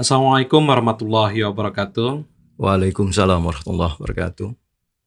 Assalamualaikum 0.00 0.64
warahmatullahi 0.64 1.44
wabarakatuh. 1.44 2.24
Waalaikumsalam 2.56 3.36
warahmatullahi 3.36 4.00
wabarakatuh. 4.00 4.48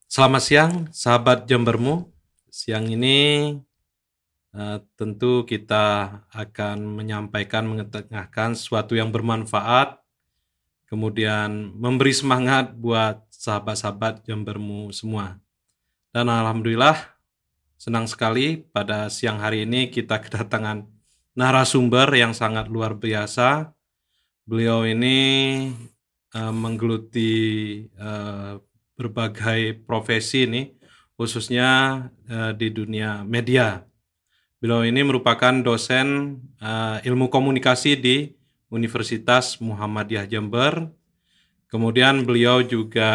Selamat 0.06 0.42
siang, 0.46 0.72
sahabat 0.94 1.50
Jembermu. 1.50 2.14
Siang 2.46 2.86
ini 2.86 3.58
uh, 4.54 4.78
tentu 4.94 5.42
kita 5.50 6.22
akan 6.30 6.94
menyampaikan, 6.94 7.66
mengetengahkan 7.66 8.54
sesuatu 8.54 8.94
yang 8.94 9.10
bermanfaat, 9.10 9.98
kemudian 10.86 11.74
memberi 11.74 12.14
semangat 12.14 12.70
buat 12.78 13.18
sahabat-sahabat 13.34 14.22
Jembermu 14.22 14.94
semua. 14.94 15.42
Dan 16.14 16.30
alhamdulillah 16.30 16.94
senang 17.74 18.06
sekali 18.06 18.62
pada 18.62 19.10
siang 19.10 19.42
hari 19.42 19.66
ini 19.66 19.90
kita 19.90 20.22
kedatangan 20.22 20.86
narasumber 21.34 22.06
yang 22.14 22.30
sangat 22.30 22.70
luar 22.70 22.94
biasa. 22.94 23.74
Beliau 24.44 24.84
ini 24.84 25.16
uh, 26.36 26.52
menggeluti 26.52 27.32
uh, 27.96 28.60
berbagai 28.92 29.80
profesi 29.88 30.44
ini, 30.44 30.68
khususnya 31.16 31.68
uh, 32.28 32.52
di 32.52 32.68
dunia 32.68 33.24
media. 33.24 33.88
Beliau 34.60 34.84
ini 34.84 35.00
merupakan 35.00 35.64
dosen 35.64 36.36
uh, 36.60 37.00
ilmu 37.00 37.32
komunikasi 37.32 37.96
di 37.96 38.36
Universitas 38.68 39.56
Muhammadiyah 39.64 40.28
Jember. 40.28 40.92
Kemudian 41.72 42.28
beliau 42.28 42.60
juga 42.60 43.12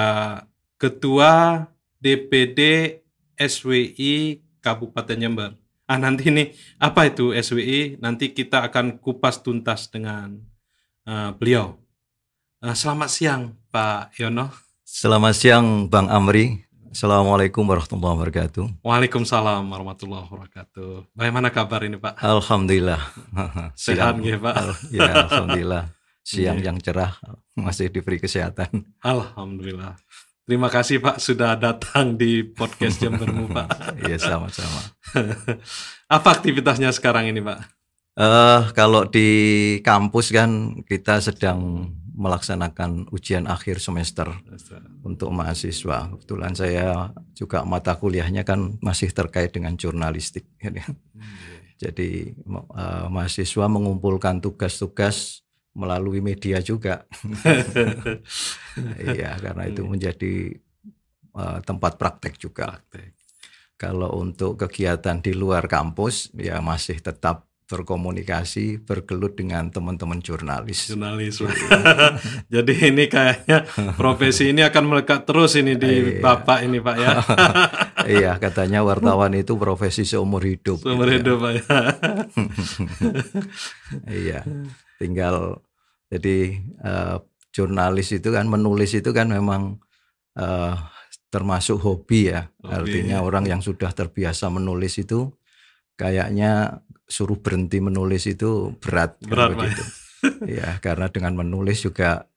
ketua 0.82 1.70
DPD 2.02 2.90
SWI 3.38 4.42
Kabupaten 4.66 5.18
Jember. 5.22 5.54
Ah 5.86 6.02
nanti 6.02 6.34
ini 6.34 6.58
apa 6.82 7.06
itu 7.06 7.38
SWI? 7.38 8.02
Nanti 8.02 8.34
kita 8.34 8.66
akan 8.66 8.98
kupas 8.98 9.46
tuntas 9.46 9.94
dengan 9.94 10.49
uh, 11.10 11.30
beliau. 11.34 11.76
Uh, 12.62 12.76
selamat 12.78 13.10
siang 13.10 13.42
Pak 13.74 14.14
Yono. 14.22 14.54
Selamat 14.86 15.34
siang 15.34 15.90
Bang 15.90 16.10
Amri. 16.10 16.66
Assalamualaikum 16.90 17.62
warahmatullahi 17.70 18.18
wabarakatuh. 18.18 18.82
Waalaikumsalam 18.82 19.62
warahmatullahi 19.62 20.26
wabarakatuh. 20.26 21.14
Bagaimana 21.14 21.54
kabar 21.54 21.86
ini 21.86 22.02
Pak? 22.02 22.18
Alhamdulillah. 22.18 22.98
Sehat 23.78 24.18
ya 24.26 24.38
Pak? 24.42 24.56
ya 24.90 25.30
Alhamdulillah. 25.30 25.84
Siang 26.30 26.62
yang 26.62 26.78
cerah 26.82 27.18
masih 27.58 27.90
diberi 27.90 28.22
kesehatan. 28.22 28.86
Alhamdulillah. 29.02 29.98
Terima 30.50 30.66
kasih 30.66 30.98
Pak 30.98 31.22
sudah 31.22 31.54
datang 31.54 32.18
di 32.18 32.42
podcast 32.42 32.98
Jembermu 32.98 33.54
Pak. 33.54 33.70
Iya 34.10 34.18
sama-sama. 34.18 34.82
Apa 36.10 36.30
aktivitasnya 36.34 36.90
sekarang 36.90 37.30
ini 37.30 37.42
Pak? 37.42 37.79
Uh, 38.20 38.68
kalau 38.76 39.08
di 39.08 39.80
kampus 39.80 40.36
kan 40.36 40.84
kita 40.84 41.24
sedang 41.24 41.88
melaksanakan 42.20 43.08
ujian 43.16 43.48
akhir 43.48 43.80
semester 43.80 44.28
untuk 45.08 45.32
mahasiswa. 45.32 46.12
Kebetulan 46.12 46.52
saya 46.52 47.16
juga 47.32 47.64
mata 47.64 47.96
kuliahnya 47.96 48.44
kan 48.44 48.76
masih 48.84 49.16
terkait 49.16 49.56
dengan 49.56 49.80
jurnalistik. 49.80 50.52
Iya. 50.60 50.84
Jadi 51.88 52.36
uh, 52.44 53.08
mahasiswa 53.08 53.66
mengumpulkan 53.72 54.44
tugas-tugas 54.44 55.48
melalui 55.72 56.20
media 56.20 56.60
juga. 56.60 57.08
Iya, 59.00 59.36
karena 59.44 59.68
itu 59.68 59.84
menjadi 59.84 60.56
uh, 61.36 61.60
tempat 61.60 62.00
praktek 62.00 62.40
juga. 62.40 62.80
Praktek. 62.80 63.12
Kalau 63.76 64.16
untuk 64.16 64.56
kegiatan 64.56 65.20
di 65.20 65.36
luar 65.36 65.68
kampus 65.68 66.32
ya 66.32 66.64
masih 66.64 67.04
tetap 67.04 67.49
berkomunikasi, 67.70 68.82
bergelut 68.82 69.38
dengan 69.38 69.70
teman-teman 69.70 70.18
jurnalis. 70.26 70.90
Jurnalis. 70.90 71.38
Iya. 71.46 71.54
Jadi 72.58 72.74
ini 72.90 73.06
kayaknya 73.06 73.70
profesi 73.94 74.50
ini 74.50 74.66
akan 74.66 74.84
melekat 74.90 75.30
terus 75.30 75.54
ini 75.54 75.78
di 75.78 76.18
iya. 76.18 76.20
Bapak 76.20 76.66
ini 76.66 76.82
Pak 76.82 76.96
ya. 76.98 77.12
iya, 78.20 78.32
katanya 78.42 78.82
wartawan 78.82 79.38
itu 79.38 79.54
profesi 79.54 80.02
seumur 80.02 80.42
hidup. 80.42 80.82
Seumur 80.82 81.06
gitu 81.06 81.14
ya. 81.14 81.18
hidup 81.22 81.38
Pak 81.38 81.52
ya. 81.54 81.64
iya 84.26 84.40
tinggal 85.00 85.64
jadi 86.10 86.60
uh, 86.84 87.22
jurnalis 87.54 88.12
itu 88.18 88.30
kan 88.34 88.46
menulis 88.50 88.92
itu 88.98 89.10
kan 89.16 89.32
memang 89.32 89.78
uh, 90.38 90.76
termasuk 91.30 91.80
hobi 91.80 92.34
ya 92.34 92.50
hobi, 92.66 92.74
artinya 92.74 93.18
ya. 93.22 93.26
orang 93.26 93.46
yang 93.46 93.62
sudah 93.62 93.94
terbiasa 93.94 94.50
menulis 94.50 94.98
itu 95.00 95.30
kayaknya 95.96 96.84
suruh 97.10 97.42
berhenti 97.42 97.82
menulis 97.82 98.30
itu 98.30 98.78
berat 98.78 99.18
berat 99.26 99.58
begitu 99.58 99.84
ya 100.46 100.78
karena 100.78 101.10
dengan 101.10 101.34
menulis 101.42 101.82
juga 101.82 102.30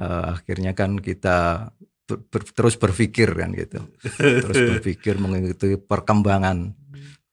uh, 0.00 0.40
akhirnya 0.40 0.72
kan 0.72 0.96
kita 0.96 1.68
ber, 2.08 2.18
ber, 2.32 2.42
terus 2.48 2.80
berpikir 2.80 3.28
kan 3.36 3.52
gitu 3.52 3.84
terus 4.40 4.56
berpikir 4.56 5.20
mengikuti 5.20 5.76
perkembangan 5.76 6.72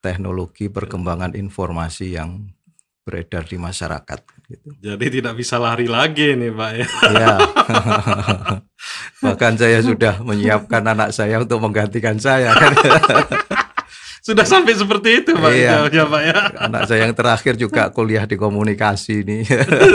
teknologi 0.04 0.68
perkembangan 0.68 1.40
informasi 1.40 2.20
yang 2.20 2.52
beredar 3.04 3.44
di 3.44 3.60
masyarakat. 3.60 4.20
Gitu. 4.48 4.68
Jadi 4.80 5.06
tidak 5.20 5.36
bisa 5.36 5.60
lari 5.60 5.92
lagi 5.92 6.40
nih 6.40 6.52
Pak 6.56 6.72
ya. 6.72 6.88
ya. 7.12 7.36
Bahkan 9.24 9.54
saya 9.60 9.80
sudah 9.84 10.24
menyiapkan 10.24 10.84
anak 10.88 11.12
saya 11.12 11.44
untuk 11.44 11.60
menggantikan 11.60 12.16
saya 12.16 12.56
kan. 12.56 12.74
sudah 14.24 14.48
sampai 14.48 14.72
seperti 14.72 15.20
itu 15.20 15.36
Pak 15.36 15.52
iya. 15.52 15.84
ya 15.92 16.08
Pak 16.08 16.22
ya. 16.24 16.40
Anak 16.64 16.88
saya 16.88 17.04
yang 17.04 17.12
terakhir 17.12 17.60
juga 17.60 17.88
kuliah 17.96 18.24
di 18.24 18.40
komunikasi 18.40 19.28
nih. 19.28 19.44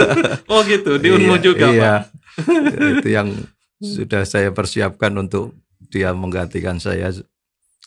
oh 0.52 0.60
gitu, 0.68 1.00
di 1.00 1.08
Unmu 1.08 1.40
iya, 1.40 1.42
juga 1.42 1.66
iya. 1.72 1.80
Pak. 1.80 2.02
Itu 3.00 3.08
yang 3.08 3.32
sudah 3.80 4.28
saya 4.28 4.52
persiapkan 4.52 5.16
untuk 5.16 5.56
dia 5.88 6.12
menggantikan 6.12 6.76
saya. 6.76 7.08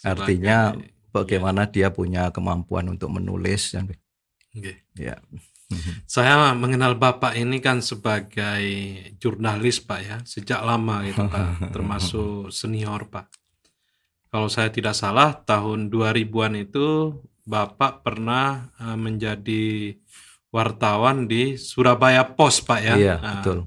Artinya 0.02 0.74
bagaimana 1.14 1.70
dia 1.70 1.94
punya 1.94 2.34
kemampuan 2.34 2.90
untuk 2.90 3.14
menulis 3.14 3.78
dan 3.78 3.94
Okay. 4.52 4.84
Ya. 5.00 5.16
Saya 6.04 6.52
mengenal 6.52 7.00
Bapak 7.00 7.40
ini 7.40 7.64
kan 7.64 7.80
sebagai 7.80 8.60
jurnalis 9.16 9.80
Pak 9.80 10.00
ya, 10.04 10.18
sejak 10.28 10.60
lama 10.60 11.08
gitu 11.08 11.24
Pak, 11.32 11.72
termasuk 11.72 12.52
senior 12.52 13.08
Pak. 13.08 13.32
Kalau 14.32 14.48
saya 14.48 14.72
tidak 14.72 14.96
salah 14.96 15.36
tahun 15.44 15.92
2000-an 15.92 16.56
itu 16.56 17.20
Bapak 17.44 18.08
pernah 18.08 18.72
uh, 18.80 18.96
menjadi 18.96 19.98
wartawan 20.56 21.28
di 21.28 21.60
Surabaya 21.60 22.24
Post 22.24 22.64
Pak 22.64 22.80
ya. 22.80 22.96
Iya, 22.96 23.16
nah, 23.20 23.32
betul. 23.40 23.60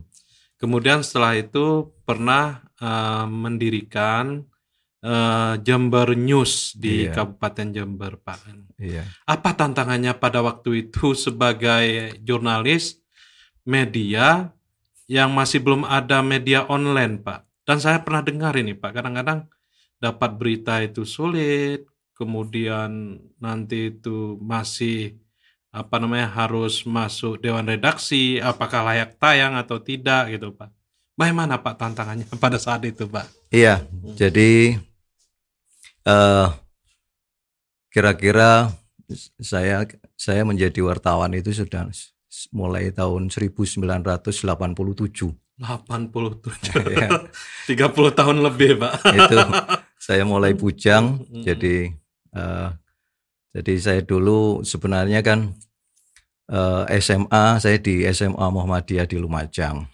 Kemudian 0.57 1.05
setelah 1.05 1.37
itu 1.37 1.93
pernah 2.09 2.65
uh, 2.81 3.29
mendirikan 3.29 4.49
uh, 5.05 5.61
Jember 5.61 6.17
News 6.17 6.73
di 6.81 7.09
iya. 7.09 7.13
Kabupaten 7.13 7.69
Jember, 7.77 8.17
Pak. 8.17 8.39
Iya. 8.81 9.05
Apa 9.29 9.53
tantangannya 9.53 10.17
pada 10.17 10.41
waktu 10.41 10.89
itu 10.89 11.13
sebagai 11.13 12.17
jurnalis 12.25 13.05
media 13.69 14.57
yang 15.05 15.37
masih 15.37 15.61
belum 15.61 15.85
ada 15.85 16.25
media 16.25 16.65
online, 16.73 17.21
Pak? 17.21 17.45
Dan 17.69 17.81
saya 17.81 18.01
pernah 18.01 18.25
dengar 18.25 18.57
ini, 18.57 18.73
Pak. 18.73 18.97
Kadang-kadang 18.97 19.49
dapat 20.00 20.37
berita 20.37 20.81
itu 20.84 21.03
sulit, 21.09 21.87
kemudian 22.15 23.19
nanti 23.43 23.91
itu 23.93 24.38
masih 24.38 25.19
apa 25.75 25.99
namanya 25.99 26.31
harus 26.31 26.87
masuk 26.87 27.43
dewan 27.43 27.66
redaksi, 27.66 28.38
apakah 28.38 28.87
layak 28.87 29.19
tayang 29.19 29.59
atau 29.59 29.82
tidak 29.82 30.31
gitu, 30.31 30.55
Pak. 30.55 30.71
Bagaimana 31.19 31.58
Pak 31.58 31.75
tantangannya 31.75 32.26
pada 32.43 32.62
saat 32.62 32.87
itu, 32.87 33.11
Pak? 33.11 33.26
Iya, 33.50 33.82
hmm. 33.82 34.14
jadi 34.14 34.79
eh, 36.06 36.49
kira-kira 37.90 38.70
saya 39.43 39.87
saya 40.14 40.47
menjadi 40.47 40.79
wartawan 40.82 41.35
itu 41.35 41.50
sudah 41.50 41.90
mulai 42.55 42.94
tahun 42.94 43.31
1987. 43.31 43.99
87. 45.55 46.99
ya. 46.99 47.08
30 47.70 48.19
tahun 48.19 48.37
lebih, 48.43 48.79
Pak. 48.79 48.94
itu 49.11 49.38
saya 50.05 50.29
mulai 50.29 50.53
bujang 50.53 51.25
jadi 51.41 51.97
uh, 52.37 52.77
jadi 53.56 53.75
saya 53.81 54.01
dulu 54.05 54.61
sebenarnya 54.61 55.25
kan 55.25 55.56
uh, 56.53 56.85
eh, 56.93 57.01
SMA 57.01 57.56
saya 57.56 57.81
di 57.81 58.05
SMA 58.12 58.47
Muhammadiyah 58.53 59.09
di 59.09 59.17
Lumajang. 59.17 59.89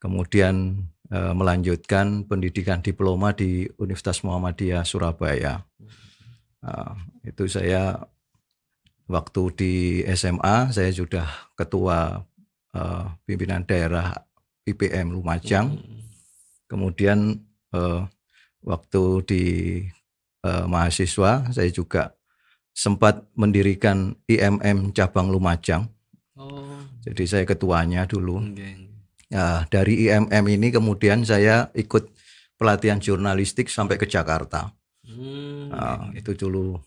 Kemudian 0.00 0.86
Eh, 1.06 1.34
melanjutkan 1.38 2.26
pendidikan 2.26 2.82
diploma 2.82 3.30
di 3.30 3.62
Universitas 3.78 4.26
Muhammadiyah 4.26 4.82
Surabaya. 4.82 5.62
Uh, 6.66 6.98
itu 7.22 7.46
saya 7.46 8.10
waktu 9.06 9.42
di 9.54 9.74
SMA 10.18 10.74
saya 10.74 10.90
sudah 10.90 11.30
ketua 11.54 12.26
uh, 12.74 13.04
pimpinan 13.22 13.62
daerah 13.62 14.18
IPM 14.66 15.14
Lumajang. 15.14 15.78
Kemudian 16.66 17.38
uh, 17.70 18.10
waktu 18.66 19.02
di 19.24 19.44
uh, 20.42 20.66
mahasiswa 20.66 21.48
saya 21.54 21.70
juga 21.70 22.12
sempat 22.76 23.24
mendirikan 23.38 24.18
IMM 24.28 24.92
cabang 24.92 25.30
Lumajang. 25.30 25.88
Oh. 26.36 26.82
Jadi 27.06 27.24
saya 27.24 27.44
ketuanya 27.48 28.04
dulu. 28.04 28.42
Okay 28.52 28.86
Nah, 29.26 29.66
dari 29.66 30.06
IMM 30.06 30.44
ini 30.46 30.70
kemudian 30.70 31.26
saya 31.26 31.66
ikut 31.74 32.14
pelatihan 32.54 33.02
jurnalistik 33.02 33.66
sampai 33.66 33.98
ke 33.98 34.06
Jakarta. 34.06 34.70
Hmm, 35.06 35.70
Nah, 35.70 36.14
itu 36.14 36.30
dulu 36.34 36.78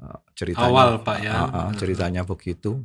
uh, 0.00 0.20
ceritanya. 0.32 0.68
Awal, 0.68 0.90
Pak, 1.04 1.18
ya. 1.20 1.32
Ah, 1.32 1.48
ah, 1.52 1.70
ceritanya 1.76 2.24
begitu. 2.24 2.80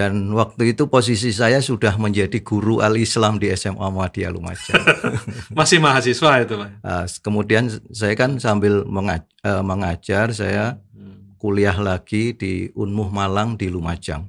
Dan 0.00 0.32
waktu 0.32 0.72
itu 0.72 0.88
posisi 0.88 1.28
saya 1.28 1.60
sudah 1.60 1.92
menjadi 1.94 2.40
guru 2.40 2.80
al-Islam 2.80 3.36
di 3.36 3.52
SMA 3.52 3.76
Muhammadiyah 3.76 4.32
Lumajang. 4.32 4.80
Masih 5.52 5.76
mahasiswa 5.76 6.40
itu, 6.40 6.56
Pak. 6.56 6.70
Ah, 6.80 7.04
kemudian 7.20 7.68
saya 7.92 8.16
kan 8.16 8.40
sambil 8.40 8.88
menga- 8.88 9.28
eh, 9.44 9.60
mengajar, 9.60 10.32
saya 10.32 10.80
Hmm. 10.90 11.36
kuliah 11.36 11.76
lagi 11.76 12.32
di 12.32 12.72
Unmuh 12.72 13.08
Malang 13.08 13.60
di 13.60 13.68
Lumajang. 13.68 14.24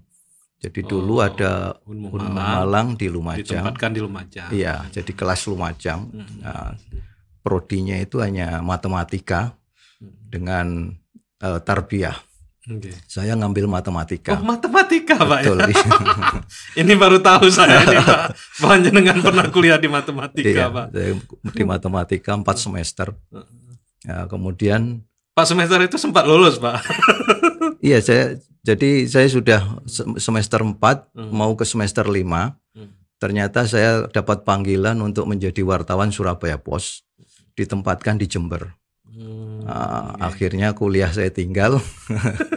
Jadi 0.59 0.83
dulu 0.83 1.17
Oh, 1.17 1.23
ada 1.23 1.79
Unmuh 1.83 2.11
Unmuh 2.11 2.29
Malang, 2.29 2.59
Malang 2.59 2.87
di 2.93 3.07
Lumajang. 3.07 3.63
Ditempatkan 3.63 3.91
di 3.91 3.99
Lumajang. 3.99 4.49
Iya, 4.51 4.75
jadi 4.91 5.11
kelas 5.11 5.47
Lumajang. 5.47 6.11
Nah, 6.37 6.75
prodinya 7.39 7.95
itu 7.95 8.19
hanya 8.19 8.59
matematika 8.59 9.55
Hmm. 9.97 10.11
dengan 10.27 10.67
eh, 11.39 11.57
tarbiyah. 11.57 12.13
Oke. 12.71 12.91
Saya 13.03 13.35
ngambil 13.35 13.67
matematika. 13.67 14.37
Oh, 14.37 14.43
matematika, 14.43 15.19
Pak. 15.19 15.39
Ya? 15.43 15.51
Betul. 15.51 15.59
Ini 16.81 16.93
baru 16.95 17.19
tahu 17.19 17.51
saya 17.51 17.83
ini, 17.83 17.99
Pak. 17.99 18.31
Panjenengan 18.57 19.19
pernah 19.19 19.45
kuliah 19.49 19.75
di 19.75 19.87
matematika, 19.87 20.47
Iya, 20.47 20.67
Pak. 20.67 20.85
saya 20.91 21.11
di 21.51 21.63
matematika 21.63 22.31
4 22.33 22.47
semester. 22.55 23.07
Ya, 24.01 24.25
kemudian 24.25 25.03
Pak 25.31 25.45
semester 25.45 25.79
itu 25.79 25.95
sempat 25.95 26.23
lulus, 26.23 26.55
Pak. 26.57 26.79
iya 27.83 27.99
saya 27.99 28.35
jadi 28.61 29.03
saya 29.05 29.27
sudah 29.27 29.61
se- 29.83 30.07
semester 30.17 30.61
4 30.61 31.11
Hmm. 31.11 31.29
mau 31.29 31.51
ke 31.53 31.63
semester 31.63 32.05
5. 32.05 32.55
Hmm. 32.71 32.89
Ternyata 33.17 33.65
saya 33.65 34.07
dapat 34.07 34.41
panggilan 34.41 34.95
untuk 34.97 35.27
menjadi 35.27 35.59
wartawan 35.61 36.09
Surabaya 36.09 36.55
Pos 36.55 37.03
ditempatkan 37.53 38.15
di 38.15 38.25
Jember. 38.25 38.73
Hmm, 39.03 39.50
Ah, 39.67 40.15
oke. 40.15 40.21
Akhirnya 40.21 40.73
kuliah 40.73 41.11
saya 41.13 41.29
tinggal, 41.29 41.79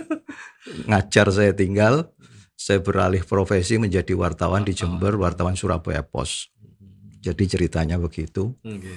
ngajar 0.89 1.29
saya 1.31 1.53
tinggal, 1.53 2.15
saya 2.55 2.81
beralih 2.81 3.23
profesi 3.27 3.77
menjadi 3.77 4.17
wartawan 4.17 4.65
di 4.65 4.73
Jember, 4.73 5.19
wartawan 5.19 5.59
Surabaya 5.59 6.01
Pos. 6.07 6.49
Jadi 7.21 7.45
ceritanya 7.49 7.97
begitu. 7.97 8.53
Oke. 8.65 8.95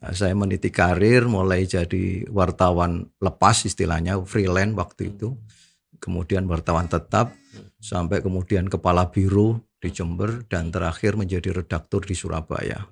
Nah, 0.00 0.12
Saya 0.16 0.32
meniti 0.32 0.72
karir 0.72 1.28
mulai 1.28 1.68
jadi 1.68 2.24
wartawan 2.32 3.08
lepas 3.20 3.68
istilahnya 3.68 4.16
freelance 4.24 4.76
waktu 4.76 5.12
itu. 5.12 5.36
Kemudian 6.00 6.48
wartawan 6.48 6.88
tetap 6.88 7.36
sampai 7.76 8.24
kemudian 8.24 8.68
kepala 8.72 9.12
biro 9.12 9.60
di 9.80 9.92
Jember 9.92 10.44
dan 10.48 10.72
terakhir 10.72 11.16
menjadi 11.20 11.52
redaktur 11.52 12.04
di 12.04 12.16
Surabaya. 12.16 12.88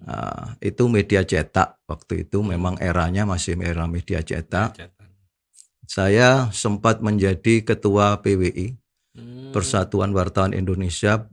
Nah, 0.00 0.56
itu 0.58 0.88
media 0.88 1.22
cetak 1.22 1.84
waktu 1.84 2.24
itu 2.24 2.40
memang 2.40 2.80
eranya 2.80 3.24
masih 3.24 3.56
era 3.60 3.84
media 3.84 4.20
cetak. 4.20 4.76
Saya 5.84 6.48
sempat 6.54 7.02
menjadi 7.02 7.62
ketua 7.62 8.18
PWI 8.20 8.78
Hmm. 9.10 9.50
Persatuan 9.50 10.14
Wartawan 10.14 10.54
Indonesia 10.54 11.26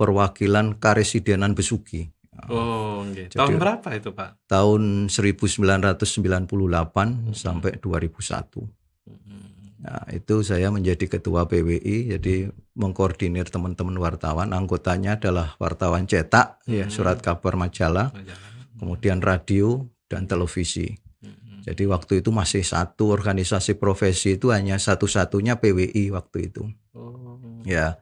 perwakilan 0.00 0.80
Karesidenan 0.80 1.52
Besuki. 1.52 2.08
Oh, 2.48 3.04
oke. 3.04 3.28
Jadi- 3.28 3.36
Tahun 3.36 3.60
berapa 3.60 3.88
itu, 3.92 4.16
Pak? 4.16 4.48
tahun 4.48 5.12
1998 5.12 7.36
sampai 7.36 7.76
2001. 7.76 8.64
Hmm. 9.04 9.76
Nah, 9.84 10.08
itu 10.08 10.40
saya 10.40 10.72
menjadi 10.72 11.04
ketua 11.04 11.44
PWI, 11.44 12.16
jadi 12.16 12.48
mengkoordinir 12.76 13.48
teman-teman 13.48 13.96
wartawan. 13.96 14.52
Anggotanya 14.52 15.16
adalah 15.16 15.56
wartawan 15.56 16.04
cetak, 16.04 16.60
ya, 16.68 16.86
surat 16.92 17.24
kabar 17.24 17.56
majalah, 17.56 18.12
Majalah. 18.12 18.38
kemudian 18.76 19.18
radio 19.24 19.88
dan 20.06 20.28
televisi. 20.28 20.92
Hmm. 21.18 21.64
Jadi 21.64 21.88
waktu 21.88 22.20
itu 22.20 22.28
masih 22.30 22.60
satu 22.62 23.10
organisasi 23.10 23.74
profesi 23.74 24.36
itu 24.36 24.52
hanya 24.52 24.76
satu-satunya 24.76 25.56
PWI 25.56 26.12
waktu 26.12 26.52
itu. 26.52 26.68
Oh. 26.92 27.40
Ya, 27.64 27.96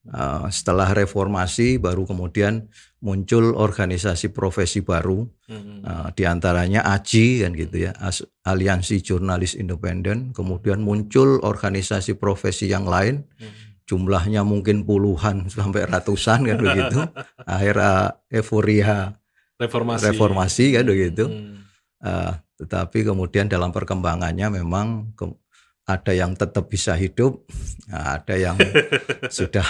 Uh, 0.00 0.48
setelah 0.48 0.88
reformasi 0.96 1.76
baru 1.76 2.08
kemudian 2.08 2.72
muncul 3.04 3.52
organisasi 3.52 4.32
profesi 4.32 4.80
baru 4.80 5.28
Hmm. 5.44 5.84
Uh, 5.84 6.08
di 6.16 6.24
antaranya 6.24 6.80
AJI 6.96 7.44
kan 7.44 7.52
gitu 7.52 7.76
ya, 7.84 7.92
As- 8.00 8.24
Aliansi 8.40 9.04
Jurnalis 9.04 9.52
Independen. 9.52 10.32
Kemudian 10.32 10.80
muncul 10.80 11.44
organisasi 11.44 12.16
profesi 12.16 12.72
yang 12.72 12.88
lain, 12.88 13.28
Hmm. 13.36 13.69
Jumlahnya 13.90 14.46
mungkin 14.46 14.86
puluhan 14.86 15.46
sampai 15.50 15.90
ratusan 15.90 16.46
kan 16.46 16.58
begitu. 16.62 17.02
Akhirnya 17.50 18.22
euforia 18.30 19.18
Reformasi. 19.60 20.04
reformasi 20.14 20.64
kan 20.78 20.86
begitu. 20.86 21.26
Hmm. 21.26 21.66
Uh, 22.00 22.32
tetapi 22.62 23.04
kemudian 23.04 23.50
dalam 23.50 23.74
perkembangannya 23.74 24.62
memang 24.62 25.12
ke- 25.18 25.36
ada 25.84 26.14
yang 26.14 26.38
tetap 26.38 26.70
bisa 26.70 26.94
hidup, 26.94 27.44
nah, 27.90 28.14
ada 28.22 28.34
yang 28.38 28.54
sudah 29.36 29.66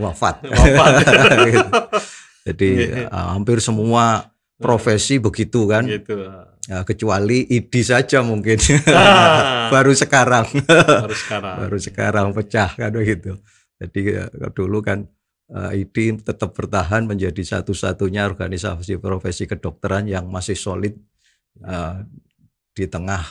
wafat. 0.00 0.40
Wafat. 0.48 0.92
Gitu. 1.52 1.68
Jadi 2.48 2.70
uh, 3.06 3.36
hampir 3.36 3.60
semua 3.60 4.32
profesi 4.56 5.20
begitu 5.20 5.68
kan. 5.68 5.84
Gitu. 5.84 6.16
Ya, 6.68 6.84
kecuali 6.84 7.48
ID 7.48 7.72
saja 7.80 8.20
mungkin 8.20 8.60
Ah. 8.86 9.68
baru 9.74 9.96
sekarang 9.96 10.44
Baru 10.68 11.16
sekarang. 11.16 11.56
baru 11.56 11.78
sekarang 11.80 12.26
pecah 12.36 12.70
kan 12.76 12.92
begitu 12.92 13.40
jadi 13.80 14.28
eh, 14.28 14.50
dulu 14.52 14.84
kan 14.84 15.08
eh, 15.48 15.80
ID 15.80 16.20
tetap 16.20 16.52
bertahan 16.52 17.08
menjadi 17.08 17.40
satu-satunya 17.40 18.28
organisasi 18.28 19.00
profesi 19.00 19.48
kedokteran 19.48 20.04
yang 20.04 20.28
masih 20.28 20.52
solid 20.52 21.00
eh, 21.58 21.96
di 22.70 22.84
tengah 22.84 23.24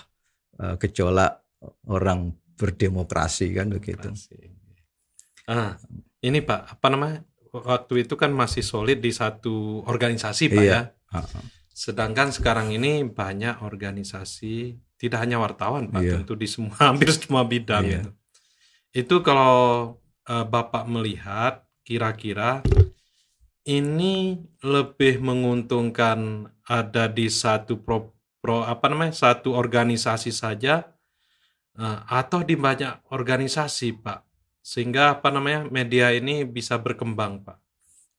eh, 0.58 0.75
gejolak 0.82 1.38
orang 1.86 2.34
berdemokrasi 2.58 3.54
kan 3.54 3.70
begitu. 3.70 4.10
Ah, 5.46 5.80
ini 6.20 6.42
Pak, 6.42 6.75
apa 6.75 6.88
namanya? 6.88 7.24
Waktu 7.50 8.04
itu 8.04 8.14
kan 8.14 8.30
masih 8.30 8.62
solid 8.62 9.00
di 9.00 9.10
satu 9.10 9.82
organisasi 9.84 10.51
Pak 10.51 10.60
Iya. 10.60 10.72
ya. 10.72 10.82
Ah, 11.10 11.25
Sedangkan 11.79 12.36
sekarang 12.36 12.75
ini 12.75 13.07
banyak 13.07 13.63
organisasi, 13.63 14.75
tidak 15.00 15.24
hanya 15.24 15.39
wartawan 15.39 15.88
Pak, 15.88 16.01
Iya. 16.03 16.13
tentu 16.19 16.36
di 16.36 16.43
semua 16.43 16.75
hampir 16.91 17.07
semua 17.15 17.48
bidang 17.48 17.86
Iya. 17.88 18.00
itu. 18.03 18.12
Itu 18.91 19.15
kalau 19.24 19.95
eh, 20.27 20.43
Bapak 20.43 20.83
melihat 20.86 21.63
kira-kira 21.88 22.62
ini 23.63 24.36
lebih 24.59 25.24
menguntungkan 25.24 26.50
ada 26.67 27.07
di 27.07 27.31
satu 27.31 27.79
pro, 27.79 28.12
pro- 28.38 28.65
apa 28.65 28.86
namanya? 28.89 29.15
satu 29.15 29.55
organisasi 29.55 30.29
saja 30.29 30.83
eh, 31.79 32.00
atau 32.12 32.43
di 32.43 32.59
banyak 32.59 33.07
organisasi, 33.07 34.03
Pak. 34.03 34.19
Sehingga 34.59 35.15
apa 35.15 35.31
namanya? 35.31 35.63
media 35.65 36.12
ini 36.12 36.43
bisa 36.43 36.75
berkembang, 36.75 37.39
Pak. 37.41 37.55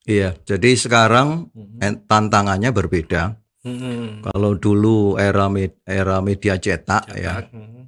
iya 0.09 0.33
jadi 0.49 0.71
sekarang 0.75 1.53
Mhm. 1.53 1.77
eh, 1.79 1.95
tantangannya 2.09 2.73
berbeda 2.73 3.37
Mhm. 3.61 4.25
kalau 4.25 4.57
dulu 4.57 5.21
era 5.21 5.47
med- 5.53 5.77
era 5.85 6.25
media 6.25 6.57
cetak, 6.57 7.13
ya 7.13 7.45
Cetak. 7.45 7.53
Mhm. 7.53 7.83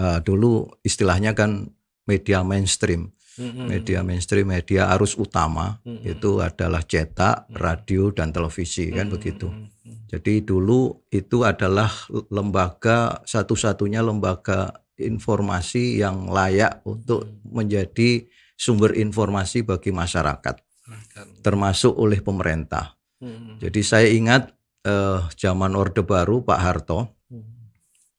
eh, 0.00 0.18
dulu 0.24 0.52
istilahnya 0.80 1.36
kan 1.36 1.68
media 2.08 2.40
mainstream 2.42 3.12
Mhm. 3.36 3.64
media 3.68 4.00
mainstream, 4.04 4.48
media 4.48 4.92
arus 4.92 5.16
utama 5.16 5.80
Mhm. 5.84 6.04
itu 6.04 6.40
adalah 6.40 6.84
cetak, 6.84 7.48
radio 7.56 8.12
dan 8.12 8.28
televisi 8.28 8.92
kan 8.92 9.08
Mhm. 9.08 9.12
begitu. 9.12 9.48
Jadi 10.12 10.44
dulu 10.44 11.08
itu 11.08 11.40
adalah 11.40 11.88
lembaga 12.28 13.24
satu-satunya 13.24 14.04
lembaga 14.04 14.68
informasi 15.00 16.04
yang 16.04 16.28
layak 16.28 16.84
untuk 16.84 17.24
menjadi 17.48 18.20
sumber 18.52 18.92
informasi 18.92 19.64
bagi 19.64 19.88
masyarakat, 19.88 20.60
termasuk 21.40 21.96
oleh 21.96 22.20
pemerintah. 22.20 22.92
Jadi 23.56 23.80
saya 23.80 24.12
ingat 24.12 24.52
eh, 24.82 25.18
zaman 25.34 25.72
Orde 25.74 26.02
Baru 26.02 26.42
Pak 26.42 26.58
Harto 26.58 27.14
Mhm. 27.30 27.72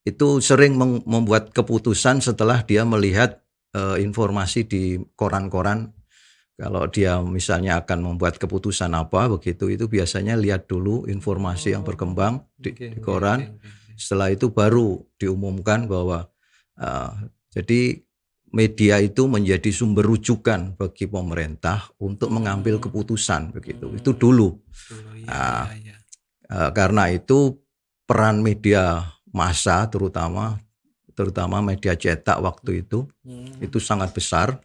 itu 0.03 0.39
sering 0.39 0.75
membuat 1.03 1.51
keputusan 1.51 2.19
setelah 2.19 2.63
dia 2.63 2.83
melihat 2.83 3.39
eh, 3.73 3.97
informasi 3.99 4.69
di 4.69 4.83
koran-koran. 5.17 5.89
Kalau 6.53 6.85
dia 6.85 7.17
misalnya 7.19 7.81
akan 7.81 8.13
membuat 8.13 8.37
keputusan 8.37 8.93
apa 8.93 9.25
begitu, 9.25 9.65
itu 9.67 9.89
biasanya 9.89 10.37
lihat 10.37 10.69
dulu 10.69 11.09
informasi 11.09 11.73
yang 11.73 11.81
Oh, 11.81 11.89
berkembang 11.89 12.45
di, 12.53 12.69
Oke, 12.69 12.93
di 12.93 12.99
koran. 13.01 13.57
oke, 13.57 13.65
oke. 13.65 13.97
Setelah 13.97 14.29
itu 14.29 14.53
baru 14.53 15.01
diumumkan 15.17 15.89
bahwa 15.89 16.29
eh, 16.77 17.11
jadi 17.49 17.97
media 18.53 19.01
itu 19.01 19.25
menjadi 19.25 19.73
sumber 19.73 20.05
rujukan 20.05 20.77
bagi 20.77 21.09
pemerintah 21.09 21.89
untuk 21.97 22.29
mengambil 22.29 22.77
Hmm. 22.77 22.85
keputusan 22.85 23.49
begitu. 23.49 23.89
Hmm. 23.89 23.97
Itu 23.97 24.13
dulu. 24.13 24.61
Dulu, 24.61 25.09
iya, 25.17 25.33
Ah. 25.33 25.65
iya, 25.73 25.89
iya. 25.89 25.95
Eh, 26.53 26.71
karena 26.77 27.09
itu 27.09 27.57
peran 28.05 28.45
media 28.45 29.09
massa 29.33 29.89
terutama 29.89 30.61
terutama 31.17 31.65
media 31.65 31.97
cetak 31.97 32.37
waktu 32.41 32.85
itu 32.85 33.09
Mhm. 33.25 33.65
itu 33.65 33.77
sangat 33.81 34.13
besar 34.13 34.61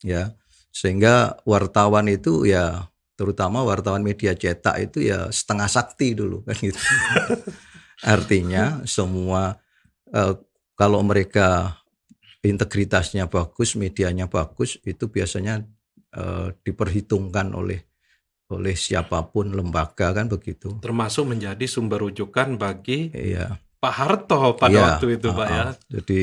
ya 0.00 0.32
sehingga 0.72 1.36
wartawan 1.44 2.08
itu 2.08 2.48
ya 2.48 2.88
terutama 3.12 3.60
wartawan 3.60 4.00
media 4.00 4.32
cetak 4.32 4.88
itu 4.88 5.04
ya 5.12 5.28
setengah 5.28 5.68
sakti 5.68 6.16
dulu 6.16 6.40
kan 6.48 6.56
gitu. 6.56 6.80
Artinya 8.16 8.80
semua 8.88 9.60
eh, 10.16 10.34
kalau 10.80 11.04
mereka 11.04 11.76
integritasnya 12.42 13.28
bagus, 13.30 13.76
medianya 13.78 14.26
bagus, 14.26 14.80
itu 14.82 15.12
biasanya 15.12 15.60
eh, 16.16 16.48
diperhitungkan 16.64 17.52
oleh 17.52 17.84
oleh 18.52 18.76
siapa 18.76 19.24
pun 19.26 19.50
lembaga 19.50 20.12
kan 20.12 20.28
begitu. 20.28 20.76
Termasuk 20.78 21.32
menjadi 21.32 21.64
sumber 21.64 22.04
rujukan 22.04 22.54
bagi 22.56 23.08
Iya. 23.10 23.56
Pak 23.82 23.94
Harto 23.98 24.54
pada 24.54 24.70
Iya, 24.70 24.82
waktu 24.94 25.06
itu, 25.18 25.28
Pak 25.32 25.42
uh-uh. 25.42 25.58
ya. 25.58 25.66
Jadi 25.90 26.20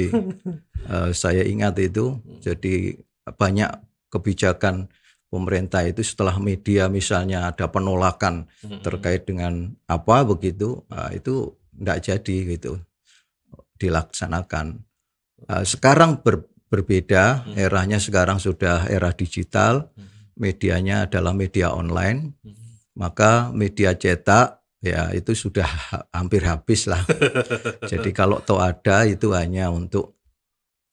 eh, 0.85 1.09
saya 1.11 1.43
ingat 1.43 1.75
itu, 1.81 2.15
jadi 2.39 2.95
banyak 3.27 3.69
kebijakan 4.07 4.87
pemerintah 5.27 5.85
itu 5.85 6.01
setelah 6.01 6.39
media 6.39 6.89
misalnya 6.89 7.51
ada 7.51 7.67
penolakan 7.67 8.49
terkait 8.81 9.27
dengan 9.27 9.69
apa 9.85 10.23
begitu, 10.23 10.81
ah, 10.89 11.11
itu 11.11 11.53
tidak 11.75 11.99
jadi 12.01 12.35
gitu 12.57 12.79
dilaksanakan. 13.75 14.81
Ah, 15.47 15.63
sekarang 15.63 16.19
ber- 16.19 16.47
berbeda, 16.69 17.43
Hmm. 17.47 17.55
eranya 17.57 17.97
sekarang 17.97 18.37
sudah 18.37 18.85
era 18.87 19.09
digital, 19.11 19.89
Mm-mm. 19.93 20.08
Medianya 20.39 21.05
adalah 21.05 21.35
media 21.35 21.75
online, 21.75 22.33
Mm-mm. 22.41 22.95
maka 22.95 23.51
media 23.51 23.93
cetak 23.93 24.63
ya 24.79 25.11
itu 25.11 25.35
sudah 25.35 25.67
ha- 25.67 26.07
hampir 26.15 26.47
habis 26.47 26.87
lah. 26.87 27.03
Jadi 27.91 28.15
kalau 28.15 28.39
toh 28.39 28.63
ada 28.63 29.03
itu 29.03 29.35
hanya 29.35 29.67
untuk 29.69 30.15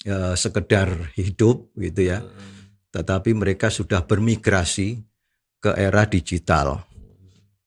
eh, 0.03 0.35
sekedar 0.35 1.15
hidup 1.15 1.71
gitu 1.79 2.11
ya. 2.11 2.21
Mm-mm. 2.21 2.91
Tetapi 2.91 3.31
mereka 3.33 3.71
sudah 3.71 4.03
bermigrasi 4.03 5.01
ke 5.63 5.71
era 5.79 6.05
digital. 6.05 6.83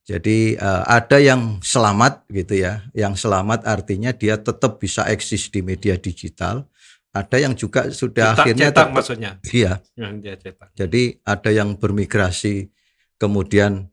Jadi 0.03 0.59
eh, 0.59 0.83
ada 0.83 1.17
yang 1.17 1.63
selamat 1.63 2.27
gitu 2.27 2.59
ya. 2.59 2.83
Yang 2.91 3.23
selamat 3.23 3.63
artinya 3.63 4.11
dia 4.11 4.35
tetap 4.35 4.83
bisa 4.83 5.07
eksis 5.07 5.47
di 5.47 5.63
media 5.63 5.95
digital. 5.95 6.67
Ada 7.09 7.37
yang 7.41 7.53
juga 7.53 7.89
sudah 7.89 8.33
Cetak- 8.33 8.41
akhirnya 8.45 8.67
cetak 8.69 8.85
tetap- 8.85 8.93
maksudnya 8.93 9.31
iya. 9.49 9.71
yang 9.97 10.13
dia 10.21 10.33
cetak. 10.35 10.69
Jadi 10.73 11.01
ada 11.23 11.49
yang 11.49 11.73
bermigrasi 11.73 12.69
kemudian 13.17 13.89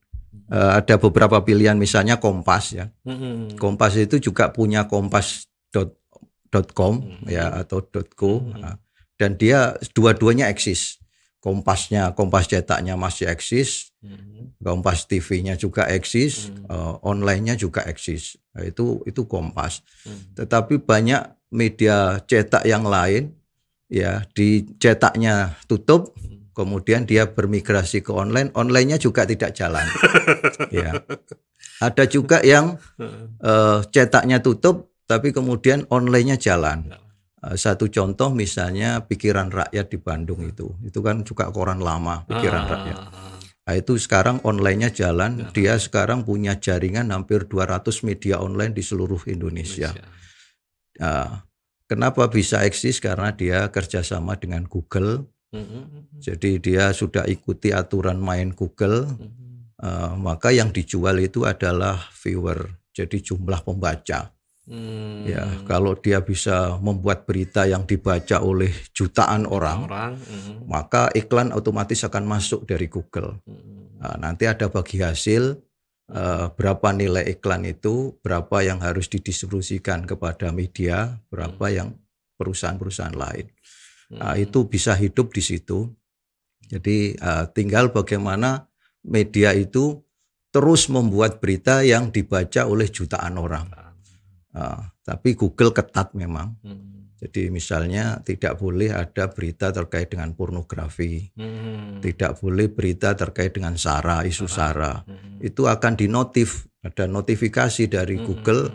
eh, 0.47 0.71
ada 0.79 0.95
beberapa 0.97 1.41
pilihan 1.41 1.75
misalnya 1.75 2.17
Kompas 2.17 2.73
ya. 2.73 2.87
Mm-mm. 3.03 3.57
Kompas 3.57 3.97
itu 3.97 4.17
juga 4.21 4.49
punya 4.49 4.85
kompas.com 4.87 6.95
Hmm. 7.03 7.25
ya 7.27 7.51
atau 7.57 7.81
.co 8.13 8.41
Hmm. 8.41 8.61
Nah, 8.61 8.75
dan 9.17 9.35
dia 9.35 9.75
dua-duanya 9.91 10.47
eksis. 10.47 11.01
Kompasnya, 11.41 12.11
Kompas 12.11 12.47
cetaknya 12.47 12.95
masih 12.99 13.27
eksis, 13.27 13.91
Mm-mm. 14.03 14.59
Kompas 14.59 15.07
TV-nya 15.07 15.55
juga 15.55 15.87
eksis, 15.87 16.51
Hmm. 16.51 16.67
eh, 16.67 16.95
online-nya 17.03 17.55
juga 17.55 17.83
eksis. 17.83 18.35
Nah, 18.53 18.63
itu 18.63 19.03
itu 19.05 19.25
Kompas. 19.25 19.81
Mm. 20.03 20.33
Tetapi 20.35 20.75
banyak 20.81 21.21
media 21.51 22.19
cetak 22.23 22.67
yang 22.67 22.85
lain 22.85 23.33
ya 23.87 24.27
di 24.35 24.67
cetaknya 24.83 25.55
tutup, 25.71 26.15
kemudian 26.53 27.07
dia 27.07 27.31
bermigrasi 27.31 28.03
ke 28.03 28.11
online, 28.11 28.51
online-nya 28.59 28.99
juga 28.99 29.23
tidak 29.27 29.55
jalan. 29.55 29.87
ya. 30.75 30.93
Ada 31.77 32.09
juga 32.09 32.41
yang 32.43 32.81
eh, 33.51 33.79
cetaknya 33.93 34.43
tutup 34.43 34.91
tapi 35.07 35.31
kemudian 35.31 35.87
online-nya 35.87 36.35
jalan. 36.41 36.91
Eh, 37.47 37.55
Satu 37.55 37.87
contoh 37.87 38.35
misalnya 38.35 39.05
Pikiran 39.07 39.53
Rakyat 39.55 39.87
di 39.87 39.99
Bandung 40.03 40.43
itu. 40.43 40.75
Itu 40.83 40.99
kan 41.05 41.23
juga 41.23 41.47
koran 41.55 41.79
lama 41.79 42.27
Pikiran 42.27 42.63
Ah, 42.67 42.71
Rakyat. 42.75 42.99
ah, 42.99 43.11
ah. 43.15 43.35
Nah, 43.67 43.75
itu 43.75 43.99
sekarang 43.99 44.39
online-nya 44.47 44.95
jalan. 44.95 45.43
Ya. 45.43 45.47
Dia 45.51 45.75
sekarang 45.79 46.23
punya 46.23 46.55
jaringan 46.55 47.11
hampir 47.11 47.51
200 47.51 48.07
media 48.07 48.39
online 48.39 48.71
di 48.71 48.83
seluruh 48.83 49.19
Indonesia. 49.27 49.91
Nah, 51.01 51.45
kenapa 51.89 52.29
bisa 52.29 52.63
eksis? 52.65 52.99
Karena 52.99 53.33
dia 53.33 53.69
kerjasama 53.69 54.37
dengan 54.37 54.65
Google. 54.67 55.29
Mm-mm. 55.55 56.21
Jadi 56.21 56.59
dia 56.61 56.91
sudah 56.93 57.25
ikuti 57.25 57.73
aturan 57.73 58.21
main 58.21 58.53
Google. 58.53 59.07
Eh, 59.77 60.13
maka 60.17 60.49
yang 60.57 60.73
dijual 60.73 61.21
itu 61.21 61.45
adalah 61.45 62.01
viewer. 62.25 62.81
Jadi 62.97 63.21
jumlah 63.21 63.61
pembaca. 63.61 64.33
Mm. 64.67 65.31
Ya, 65.31 65.47
kalau 65.69 65.95
dia 65.95 66.19
bisa 66.25 66.75
membuat 66.83 67.23
berita 67.23 67.69
yang 67.71 67.87
dibaca 67.87 68.43
oleh 68.43 68.73
jutaan 68.91 69.47
orang, 69.47 69.87
orang 69.87 70.13
mm, 70.19 70.67
maka 70.67 71.07
iklan 71.15 71.55
otomatis 71.55 72.03
akan 72.03 72.27
masuk 72.27 72.67
dari 72.67 72.91
Google. 72.91 73.39
mm, 73.47 74.03
Nah, 74.03 74.15
nanti 74.19 74.45
ada 74.45 74.67
bagi 74.67 75.01
hasil 75.01 75.57
eh, 76.11 76.47
berapa 76.53 76.89
nilai 76.95 77.25
iklan 77.39 77.67
itu, 77.67 78.19
berapa 78.21 78.63
yang 78.63 78.83
harus 78.83 79.11
didistribusikan 79.11 80.07
kepada 80.07 80.51
media, 80.51 81.19
berapa 81.31 81.67
yang 81.71 81.97
perusahaan-perusahaan 82.37 83.17
lain. 83.17 83.47
Nah, 84.15 84.39
mm. 84.39 84.45
itu 84.47 84.69
bisa 84.71 84.95
hidup 84.95 85.35
di 85.35 85.43
situ. 85.43 85.91
Jadi 86.67 87.15
eh, 87.15 87.45
tinggal 87.55 87.91
bagaimana 87.95 88.67
media 89.07 89.55
itu 89.55 90.03
terus 90.51 90.89
membuat 90.89 91.39
berita 91.39 91.85
yang 91.85 92.09
dibaca 92.09 92.65
oleh 92.65 92.89
jutaan 92.89 93.37
orang. 93.37 93.69
Ah, 94.57 94.89
tapi 95.05 95.37
Google 95.37 95.77
ketat 95.77 96.17
memang. 96.17 96.57
Mm, 96.65 96.96
Jadi 97.17 97.49
misalnya 97.49 98.21
tidak 98.21 98.61
boleh 98.61 98.93
ada 98.93 99.33
berita 99.33 99.73
terkait 99.73 100.13
dengan 100.13 100.37
pornografi, 100.37 101.33
mm, 101.33 102.05
tidak 102.05 102.37
boleh 102.45 102.69
berita 102.69 103.17
terkait 103.17 103.57
dengan 103.57 103.73
sara, 103.81 104.21
isu 104.29 104.45
sara. 104.45 105.01
mm, 105.01 105.41
Itu 105.41 105.65
akan 105.65 105.97
dinotif, 105.97 106.69
ada 106.85 107.09
notifikasi 107.09 107.89
dari 107.89 108.21
mm, 108.21 108.25
Google 108.29 108.69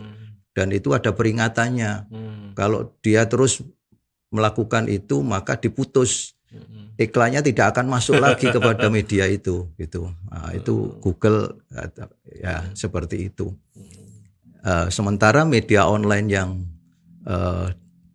dan 0.58 0.74
itu 0.74 0.90
ada 0.90 1.14
peringatannya. 1.14 2.10
mm, 2.10 2.58
Kalau 2.58 2.98
dia 2.98 3.30
terus 3.30 3.62
melakukan 4.34 4.90
itu 4.90 5.22
maka 5.22 5.54
diputus. 5.54 6.34
Mm, 6.50 6.82
iklannya 6.98 7.40
tidak 7.40 7.72
akan 7.78 7.88
masuk 7.88 8.18
lagi 8.20 8.50
kepada 8.50 8.90
media 8.96 9.24
itu 9.30 9.70
gitu. 9.78 10.10
Nah, 10.28 10.50
itu 10.52 10.98
Google 10.98 11.62
eh, 11.72 11.88
ya 12.42 12.66
seperti 12.74 13.30
itu. 13.30 13.54
Eh, 14.62 14.86
sementara 14.90 15.42
media 15.42 15.86
online 15.88 16.28
yang 16.28 16.50
eh, 17.26 17.66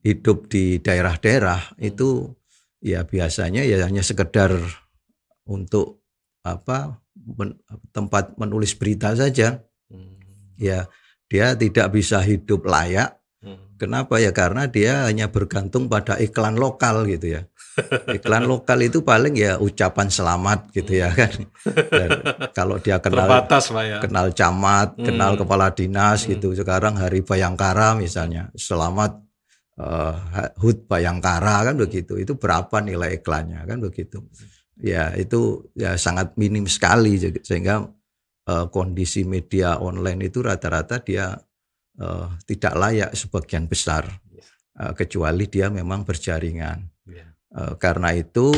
hidup 0.07 0.47
di 0.47 0.79
daerah-daerah 0.79 1.75
itu 1.77 2.31
ya 2.79 3.03
biasanya 3.03 3.67
ya 3.67 3.83
hanya 3.83 3.99
sekedar 3.99 4.55
untuk 5.43 5.99
apa 6.43 7.03
men- 7.17 7.59
tempat 7.91 8.39
menulis 8.39 8.71
berita 8.71 9.11
saja. 9.11 9.59
mm, 9.91 10.15
Ya 10.55 10.87
dia 11.27 11.51
tidak 11.53 11.91
bisa 11.91 12.23
hidup 12.23 12.63
layak. 12.63 13.19
mm. 13.43 13.75
Kenapa 13.77 14.17
ya? 14.17 14.31
Karena 14.31 14.65
dia 14.65 15.05
hanya 15.05 15.27
bergantung 15.27 15.91
pada 15.91 16.15
iklan 16.17 16.55
lokal 16.55 17.03
gitu 17.05 17.35
ya. 17.35 17.41
Iklan 18.09 18.47
lokal 18.51 18.79
itu 18.81 19.03
paling 19.03 19.35
ya 19.35 19.59
ucapan 19.59 20.07
selamat 20.07 20.71
gitu 20.71 20.97
ya 20.97 21.11
kan. 21.13 21.29
Dan 21.91 22.09
kalau 22.55 22.79
dia 22.79 22.97
kenal 22.97 23.27
Terbatas, 23.27 23.69
Pak 23.69 23.83
ya. 23.83 23.97
kenal 24.01 24.31
camat, 24.31 24.95
Hmm. 24.95 25.05
kenal 25.05 25.31
kepala 25.35 25.69
dinas 25.75 26.23
Hmm. 26.25 26.31
gitu. 26.33 26.55
Sekarang 26.55 26.95
hari 26.95 27.21
Bayangkara 27.21 27.93
misalnya, 27.93 28.49
selamat 28.55 29.26
eh, 29.77 30.15
HUT 30.57 30.89
Bayangkara 30.89 31.65
kan 31.71 31.75
begitu. 31.77 32.17
Itu 32.17 32.35
berapa 32.35 32.81
nilai 32.81 33.21
iklannya 33.21 33.63
kan 33.65 33.79
begitu. 33.81 34.25
Ya 34.77 35.13
itu 35.17 35.69
ya 35.73 35.97
sangat 35.97 36.37
minim 36.37 36.69
sekali 36.69 37.17
sehingga 37.21 37.87
eh, 38.49 38.65
kondisi 38.69 39.25
media 39.25 39.81
online 39.81 40.29
itu 40.29 40.41
rata-rata 40.41 41.01
dia 41.01 41.33
eh, 41.97 42.27
tidak 42.45 42.73
layak 42.77 43.11
sebagian 43.13 43.65
besar 43.65 44.05
Eh, 44.77 44.93
kecuali 44.93 45.49
dia 45.49 45.73
memang 45.73 46.05
berjaringan. 46.05 46.85
Eh, 47.09 47.73
karena 47.81 48.13
itu 48.13 48.53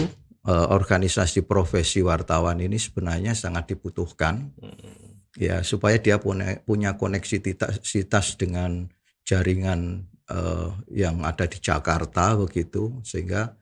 organisasi 0.50 1.46
profesi 1.46 2.02
wartawan 2.02 2.58
ini 2.58 2.80
sebenarnya 2.80 3.38
sangat 3.38 3.76
dibutuhkan 3.76 4.50
ya 5.38 5.62
supaya 5.62 6.02
dia 6.02 6.18
punya 6.18 6.58
punya 6.64 6.98
koneksitas 6.98 8.26
dengan 8.40 8.90
jaringan 9.28 10.10
eh, 10.29 10.69
yang 10.93 11.25
ada 11.25 11.45
di 11.50 11.57
Jakarta 11.59 12.38
begitu 12.38 13.01
sehingga 13.03 13.57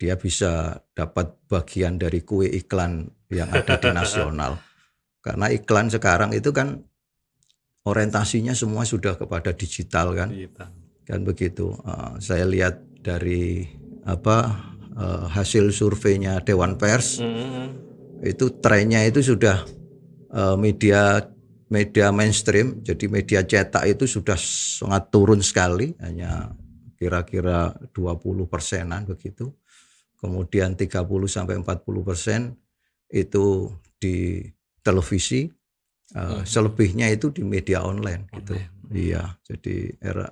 dia 0.00 0.16
bisa 0.16 0.80
dapat 0.96 1.36
bagian 1.44 2.00
dari 2.00 2.24
kue 2.24 2.48
iklan 2.48 3.04
yang 3.28 3.52
ada 3.52 3.76
di 3.76 3.90
nasional. 3.92 4.56
Karena 5.24 5.52
iklan 5.52 5.92
sekarang 5.92 6.32
itu 6.32 6.48
kan 6.56 6.80
orientasinya 7.84 8.56
semua 8.56 8.88
sudah 8.88 9.20
kepada 9.20 9.52
digital 9.52 10.16
kan? 10.16 10.32
Kan 11.04 11.20
begitu. 11.28 11.76
Eh, 11.84 12.12
saya 12.24 12.48
lihat 12.48 12.80
dari 13.04 13.68
apa 14.08 14.68
eh, 14.96 15.24
hasil 15.28 15.72
surveinya 15.72 16.40
Dewan 16.40 16.80
Pers 16.80 17.20
Mm, 17.20 17.68
itu 18.24 18.52
trennya 18.60 19.04
itu 19.04 19.20
sudah 19.20 19.64
eh, 20.32 20.56
media 20.56 21.20
media 21.70 22.10
mainstream 22.10 22.82
jadi 22.82 23.06
media 23.06 23.40
cetak 23.46 23.86
itu 23.86 24.04
sudah 24.10 24.36
sangat 24.36 25.08
turun 25.14 25.40
sekali 25.40 25.94
hanya 26.02 26.50
kira-kira 26.98 27.72
20 27.94 28.50
persenan 28.50 29.06
begitu 29.06 29.54
kemudian 30.20 30.76
30 30.76 31.08
sampai 31.24 31.56
40 31.56 32.04
persen 32.04 32.52
itu 33.10 33.72
di 33.96 34.44
televisi, 34.84 35.48
uh, 36.14 36.44
selebihnya 36.44 37.10
itu 37.10 37.32
di 37.34 37.42
media 37.42 37.82
online 37.82 38.28
gitu. 38.36 38.54
Online. 38.54 38.88
Iya, 38.90 39.22
jadi 39.42 39.76
era 39.98 40.26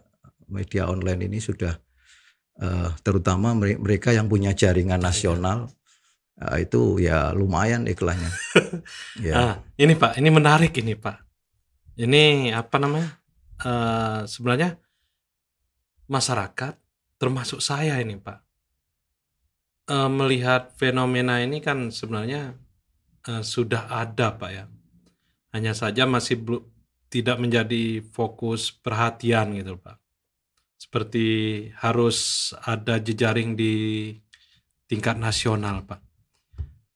media 0.49 0.90
online 0.90 1.26
ini 1.30 1.38
sudah 1.38 1.75
uh, 2.62 2.90
terutama 3.00 3.57
mere- 3.57 3.80
mereka 3.80 4.12
yang 4.12 4.26
punya 4.26 4.52
jaringan 4.52 4.99
nasional 4.99 5.68
uh, 6.40 6.57
itu 6.61 7.00
ya 7.02 7.33
lumayan 7.33 7.88
iklannya. 7.88 8.30
ya. 9.26 9.35
Ah, 9.35 9.54
ini 9.80 9.97
Pak, 9.97 10.21
ini 10.21 10.28
menarik 10.33 10.73
ini 10.78 10.95
Pak. 10.95 11.28
Ini 11.99 12.55
apa 12.55 12.78
namanya? 12.78 13.11
Eh, 13.59 14.21
sebenarnya 14.31 14.78
masyarakat, 16.07 16.78
termasuk 17.19 17.59
saya 17.59 17.99
ini 17.99 18.14
Pak, 18.14 18.38
eh, 19.90 20.11
melihat 20.11 20.71
fenomena 20.78 21.43
ini 21.43 21.59
kan 21.59 21.90
sebenarnya 21.90 22.55
eh, 23.26 23.43
sudah 23.43 23.90
ada 23.90 24.31
Pak 24.38 24.50
ya. 24.55 24.64
Hanya 25.50 25.75
saja 25.75 26.07
masih 26.07 26.38
belum 26.38 26.62
tidak 27.11 27.40
menjadi 27.43 28.05
fokus 28.14 28.71
perhatian 28.71 29.59
gitu 29.59 29.75
Pak. 29.81 29.99
Seperti 30.78 31.26
harus 31.83 32.52
ada 32.62 33.02
jejaring 33.02 33.59
di 33.59 33.75
tingkat 34.87 35.19
nasional 35.19 35.83
Pak. 35.83 36.00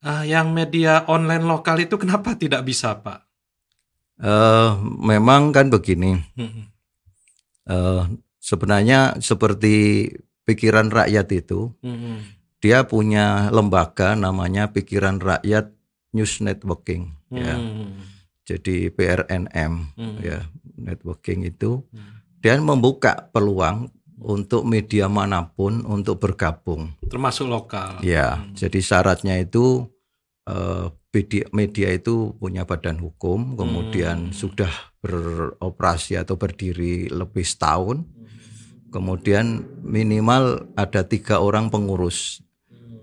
Ah, 0.02 0.22
yang 0.22 0.54
media 0.54 1.02
online 1.10 1.42
lokal 1.42 1.78
itu 1.82 1.94
kenapa 1.98 2.34
tidak 2.38 2.62
bisa, 2.66 2.94
Pak? 2.98 3.31
Eh, 4.22 4.70
memang 5.02 5.50
kan 5.50 5.66
begini, 5.66 6.14
eh, 7.66 8.02
sebenarnya 8.38 9.18
seperti 9.18 10.06
pikiran 10.46 10.94
rakyat 10.94 11.26
itu, 11.34 11.74
Hmm. 11.82 12.22
dia 12.62 12.86
punya 12.86 13.50
lembaga 13.50 14.14
namanya 14.14 14.70
Pikiran 14.70 15.18
Rakyat 15.18 15.74
News 16.14 16.38
Networking, 16.38 17.10
ya. 17.34 17.58
Hmm. 17.58 17.98
Jadi 18.46 18.94
PRNM, 18.94 19.90
Hmm. 19.98 20.18
ya 20.22 20.46
networking 20.78 21.42
itu 21.42 21.82
Hmm. 21.90 22.22
dia 22.38 22.58
membuka 22.62 23.26
peluang 23.30 23.90
untuk 24.22 24.62
media 24.62 25.10
mana 25.10 25.50
pun 25.50 25.82
untuk 25.82 26.22
bergabung. 26.22 26.94
Termasuk 27.10 27.50
lokal. 27.50 27.98
Ya, 28.06 28.38
Hmm. 28.38 28.54
jadi 28.54 28.78
syaratnya 28.78 29.34
itu 29.42 29.90
media, 31.12 31.44
media 31.52 31.88
itu 31.92 32.34
punya 32.40 32.64
badan 32.66 32.98
hukum, 32.98 33.54
Hmm. 33.54 33.56
kemudian 33.58 34.18
sudah 34.34 34.70
beroperasi 35.04 36.18
atau 36.18 36.34
berdiri 36.40 37.06
lebih 37.12 37.44
setahun, 37.44 38.02
kemudian 38.90 39.62
minimal 39.84 40.72
ada 40.74 41.04
tiga 41.06 41.38
orang 41.38 41.68
pengurus. 41.68 42.40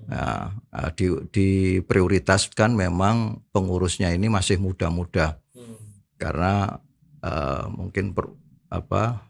Nah, 0.09 0.57
eh, 0.73 0.89
di, 0.97 1.05
diprioritaskan 1.29 2.73
memang 2.73 3.45
pengurusnya 3.53 4.09
ini 4.09 4.25
masih 4.25 4.57
muda-muda 4.57 5.37
Hmm. 5.53 5.77
karena 6.17 6.81
eh, 7.19 7.65
mungkin 7.69 8.15
per- 8.15 8.31
apa 8.71 9.27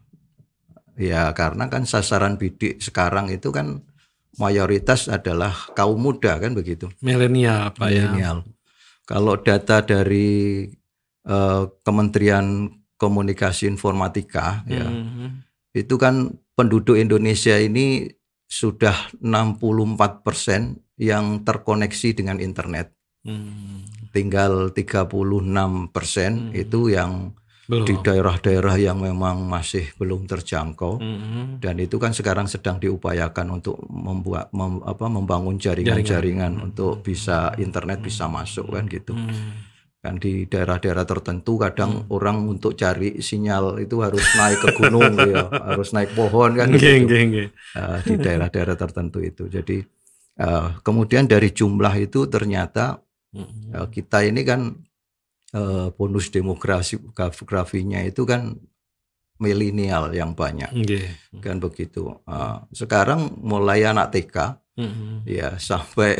ya 0.93 1.31
karena 1.33 1.65
kan 1.71 1.89
sasaran 1.89 2.37
bidik 2.37 2.77
sekarang 2.83 3.33
itu 3.33 3.49
kan 3.49 3.81
mayoritas 4.37 5.09
adalah 5.09 5.55
kaum 5.73 5.97
muda 5.97 6.37
kan 6.37 6.53
begitu 6.53 6.91
Milenial, 7.01 7.73
Pak 7.73 7.89
ya. 7.89 8.05
milenial. 8.11 8.45
Kalau 9.03 9.33
data 9.41 9.81
dari 9.81 10.69
eh, 11.25 11.63
Kementerian 11.81 12.69
Komunikasi 12.95 13.65
Informatika 13.65 14.61
ya 14.67 14.85
Hmm. 14.85 15.41
itu 15.71 15.95
kan 15.95 16.29
penduduk 16.53 16.99
Indonesia 16.99 17.55
ini 17.55 18.11
sudah 18.45 19.13
64% 19.17 20.77
yang 20.99 21.45
terkoneksi 21.45 22.09
dengan 22.11 22.37
internet. 22.41 22.91
Hmm. 23.23 23.85
Tinggal 24.11 24.73
36% 24.73 26.33
Hmm. 26.49 26.51
itu 26.51 26.89
yang 26.91 27.33
Belum. 27.69 27.85
di 27.85 27.93
daerah-daerah 27.95 28.75
yang 28.75 28.97
memang 28.97 29.45
masih 29.45 29.93
belum 29.93 30.25
terjangkau 30.25 30.97
Hmm. 30.97 31.61
dan 31.61 31.77
itu 31.77 31.95
kan 31.95 32.11
sekarang 32.11 32.49
sedang 32.49 32.75
diupayakan 32.75 33.45
untuk 33.53 33.77
membuat 33.85 34.49
mem- 34.49 34.81
apa 34.81 35.05
membangun 35.05 35.55
jaringan-jaringan 35.55 36.01
Jaringan. 36.57 36.65
untuk 36.65 36.99
bisa 36.99 37.53
internet 37.55 38.01
bisa 38.01 38.25
masuk 38.25 38.73
kan 38.73 38.83
gitu 38.85 39.13
Hmm. 39.13 39.53
kan 39.99 40.15
di 40.15 40.43
daerah-daerah 40.43 41.05
tertentu 41.05 41.59
kadang 41.59 42.09
orang 42.09 42.41
untuk 42.47 42.73
cari 42.73 43.19
sinyal 43.19 43.77
itu 43.77 43.99
harus 43.99 44.25
naik 44.33 44.59
ke 44.59 44.69
gunung 44.73 45.13
ya 45.29 45.45
harus 45.51 45.91
naik 45.91 46.09
pohon 46.13 46.55
kan 46.55 46.71
gitu 46.71 47.05
nggih, 47.05 47.21
nggih. 47.27 47.47
Eh, 47.75 47.97
di 48.03 48.15
daerah-daerah 48.17 48.73
tertentu 48.73 49.21
itu 49.21 49.45
jadi 49.45 49.85
eh, 50.39 50.67
kemudian 50.81 51.27
dari 51.27 51.51
jumlah 51.51 51.93
itu 51.99 52.25
ternyata 52.25 52.97
Hmm. 53.29 53.45
eh, 53.69 53.87
kita 53.87 54.25
ini 54.25 54.41
kan 54.41 54.73
eh, 55.51 55.87
bonus 55.93 56.29
demografi 56.29 56.97
demografinya 56.97 58.01
itu 58.01 58.23
kan 58.23 58.53
milenial 59.37 60.11
yang 60.11 60.35
banyak 60.35 60.67
Nggih. 60.69 61.39
kan 61.39 61.57
begitu. 61.57 62.11
Uh, 62.27 62.59
sekarang 62.75 63.39
mulai 63.39 63.87
anak 63.87 64.11
TK 64.11 64.59
Hmm. 64.75 65.23
ya 65.27 65.55
sampai 65.59 66.15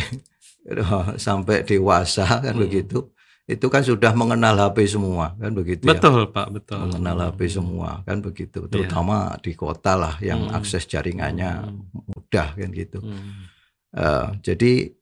sampai 1.19 1.63
dewasa 1.63 2.27
kan 2.43 2.55
Hmm. 2.55 2.63
begitu. 2.63 3.11
Itu 3.43 3.65
kan 3.65 3.81
sudah 3.81 4.13
mengenal 4.13 4.55
HP 4.61 4.85
semua 4.85 5.33
kan 5.35 5.49
begitu 5.51 5.83
ya. 5.83 5.97
Betul, 5.97 6.29
Pak, 6.29 6.47
betul. 6.53 6.85
Mengenal 6.85 7.33
HP 7.33 7.49
semua 7.49 8.05
kan 8.05 8.21
begitu. 8.21 8.69
Terutama 8.69 9.33
di 9.41 9.51
kota 9.51 9.97
lah 9.97 10.15
yang 10.21 10.47
Hmm. 10.47 10.55
akses 10.55 10.85
jaringannya 10.85 11.65
mudah 12.07 12.55
kan 12.55 12.69
gitu. 12.71 13.01
Hmm. 13.01 13.49
Uh, 13.89 14.27
jadi 14.45 14.93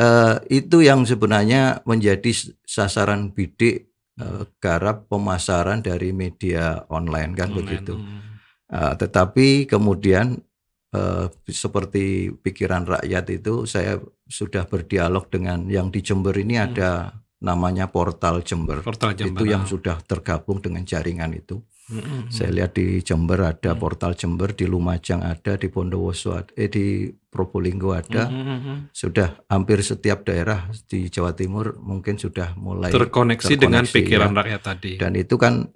uh, 0.00 0.36
itu 0.50 0.82
yang 0.82 1.06
sebenarnya 1.06 1.82
menjadi 1.86 2.30
sasaran 2.64 3.30
bidik 3.30 3.90
uh, 4.20 4.46
garap 4.58 5.06
pemasaran 5.10 5.82
dari 5.82 6.10
media 6.10 6.82
online 6.90 7.32
kan 7.34 7.50
Online. 7.50 7.58
begitu. 7.58 7.94
Uh, 8.70 8.94
tetapi 8.96 9.68
kemudian 9.68 10.40
uh, 10.96 11.28
seperti 11.46 12.32
pikiran 12.32 12.88
rakyat 12.88 13.24
itu 13.30 13.68
saya 13.68 14.00
sudah 14.26 14.64
berdialog 14.64 15.28
dengan 15.28 15.68
yang 15.68 15.92
di 15.92 16.00
Jember 16.00 16.34
ini 16.34 16.56
Hmm. 16.56 16.66
ada 16.72 16.90
namanya 17.44 17.92
portal 17.92 18.40
Jember. 18.40 18.80
Portal 18.80 19.12
Jember. 19.12 19.36
Itu 19.36 19.44
yang 19.44 19.68
sudah 19.68 20.00
tergabung 20.00 20.64
dengan 20.64 20.80
jaringan 20.82 21.36
itu. 21.36 21.60
Saya 22.32 22.48
lihat 22.48 22.80
di 22.80 23.04
Jember 23.04 23.44
ada 23.44 23.76
portal 23.76 24.16
Jember, 24.16 24.56
di 24.56 24.64
Lumajang 24.64 25.20
ada, 25.20 25.60
di 25.60 25.68
Bondowoso 25.68 26.32
ada, 26.32 26.48
eh 26.56 26.72
di 26.72 27.12
Probolinggo 27.12 27.92
ada. 27.92 28.24
Sudah 28.88 29.44
hampir 29.52 29.84
setiap 29.84 30.24
daerah 30.24 30.72
di 30.88 31.12
Jawa 31.12 31.36
Timur 31.36 31.76
mungkin 31.76 32.16
sudah 32.16 32.56
mulai 32.56 32.88
terkoneksi, 32.88 33.52
dengan 33.60 33.84
terkoneksi, 33.84 33.96
pikiran 34.00 34.32
ya. 34.32 34.36
rakyat 34.40 34.62
tadi. 34.64 34.90
dan 34.96 35.12
itu 35.12 35.36
kan 35.36 35.68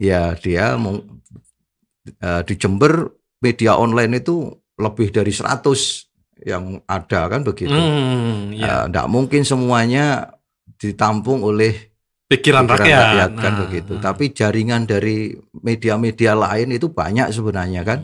ya 0.00 0.32
dia 0.40 0.80
eh, 0.80 2.42
di 2.48 2.54
Jember 2.56 3.12
media 3.44 3.76
online 3.76 4.24
itu 4.24 4.48
lebih 4.80 5.12
dari 5.12 5.30
100 5.30 6.40
yang 6.48 6.80
ada 6.88 7.28
kan 7.28 7.44
begitu. 7.44 7.76
Hmm, 7.76 8.50
ya. 8.56 8.88
Tidak 8.88 9.06
mungkin 9.12 9.44
semuanya 9.44 10.34
ditampung 10.80 11.44
oleh 11.44 11.93
pikiran, 12.34 12.64
pikiran 12.64 12.82
rakyat, 12.82 13.04
rakyat, 13.06 13.30
kan 13.34 13.52
Nah, 13.52 13.60
begitu. 13.62 13.92
nah. 13.92 14.02
Tapi 14.02 14.24
jaringan 14.30 14.82
dari 14.84 15.16
media-media 15.56 16.32
lain 16.34 16.68
itu 16.70 16.86
banyak 16.88 17.30
sebenarnya 17.30 17.82
kan. 17.82 18.00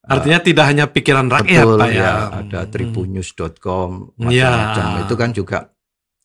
artinya 0.00 0.40
tidak 0.40 0.64
hanya 0.64 0.88
pikiran 0.88 1.28
rakyat, 1.28 1.68
Betul 1.68 1.76
Pak 1.78 1.90
ya. 1.90 2.00
ya. 2.00 2.12
Ada 2.40 2.60
Hmm. 2.64 2.70
tribunnews.com 2.72 3.90
Ya. 4.24 4.48
macam-macam. 4.48 4.86
Itu 5.04 5.14
kan 5.14 5.30
juga 5.30 5.58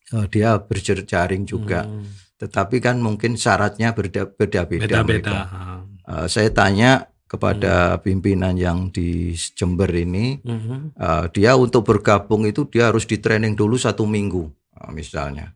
eh, 0.06 0.26
dia 0.26 0.56
berjaring 0.56 1.44
juga. 1.44 1.84
Hmm, 1.84 2.04
Tetapi 2.34 2.76
kan 2.78 2.96
mungkin 2.96 3.36
syaratnya 3.36 3.92
berda- 3.92 4.28
beda-beda. 4.30 5.38
Eh, 6.02 6.26
saya 6.26 6.48
tanya 6.48 7.08
kepada 7.24 7.96
pimpinan 7.98 8.54
yang 8.54 8.88
di 8.88 9.32
Jember 9.52 9.88
ini, 9.90 10.38
Hmm. 10.38 10.92
eh, 10.94 11.24
dia 11.28 11.52
untuk 11.52 11.84
bergabung 11.84 12.44
itu 12.44 12.64
dia 12.64 12.88
harus 12.88 13.04
di 13.04 13.16
training 13.16 13.52
dulu 13.52 13.76
satu 13.76 14.04
minggu, 14.04 14.44
eh, 14.76 14.90
misalnya, 14.92 15.52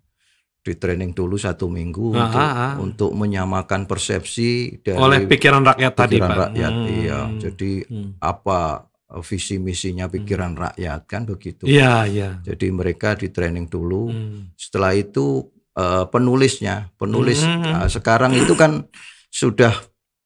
di 0.59 0.75
training 0.75 1.15
dulu 1.15 1.35
satu 1.35 1.67
minggu 1.67 2.13
Ah, 2.13 2.27
untuk 2.27 2.39
ah, 2.39 2.53
ah. 2.53 2.73
untuk 2.77 3.11
menyamakan 3.13 3.87
persepsi 3.87 4.83
dari 4.83 4.99
Oleh 4.99 5.25
pikiran 5.25 5.65
rakyat 5.65 5.93
tadi, 5.95 6.19
pikiran 6.19 6.29
Pak. 6.29 6.39
rakyat. 6.45 6.73
Hmm. 6.73 6.87
Iya, 6.93 7.21
jadi 7.41 7.71
Hmm. 7.89 8.11
apa 8.21 8.61
eh, 9.09 9.23
visi 9.25 9.57
misinya 9.57 10.05
pikiran 10.07 10.53
rakyat 10.53 11.01
kan 11.05 11.23
begitu. 11.25 11.65
Iya, 11.65 12.05
iya. 12.05 12.31
Jadi 12.43 12.69
mereka 12.69 13.15
di 13.15 13.29
training 13.29 13.67
dulu. 13.67 14.13
Hmm. 14.13 14.53
Setelah 14.55 14.93
itu 14.93 15.49
eh, 15.73 16.05
penulisnya, 16.11 16.91
penulis 16.99 17.41
Hmm. 17.41 17.63
nah, 17.63 17.87
sekarang 17.87 18.35
itu 18.35 18.53
kan 18.53 18.85
sudah 19.31 19.71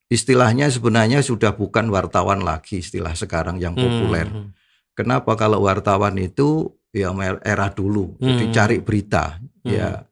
istilahnya 0.09 0.69
sebenarnya 0.69 1.21
sudah 1.21 1.53
bukan 1.53 1.89
wartawan 1.89 2.41
lagi 2.41 2.81
istilah 2.81 3.13
sekarang 3.13 3.57
yang 3.57 3.73
populer. 3.73 4.29
Hmm. 4.29 4.53
Kenapa 4.93 5.37
kalau 5.37 5.61
wartawan 5.61 6.17
itu 6.17 6.69
ya 6.91 7.09
era 7.41 7.69
dulu, 7.69 8.17
jadi 8.17 8.45
Hmm. 8.45 8.53
cari 8.53 8.77
berita, 8.81 9.41
ya 9.65 10.05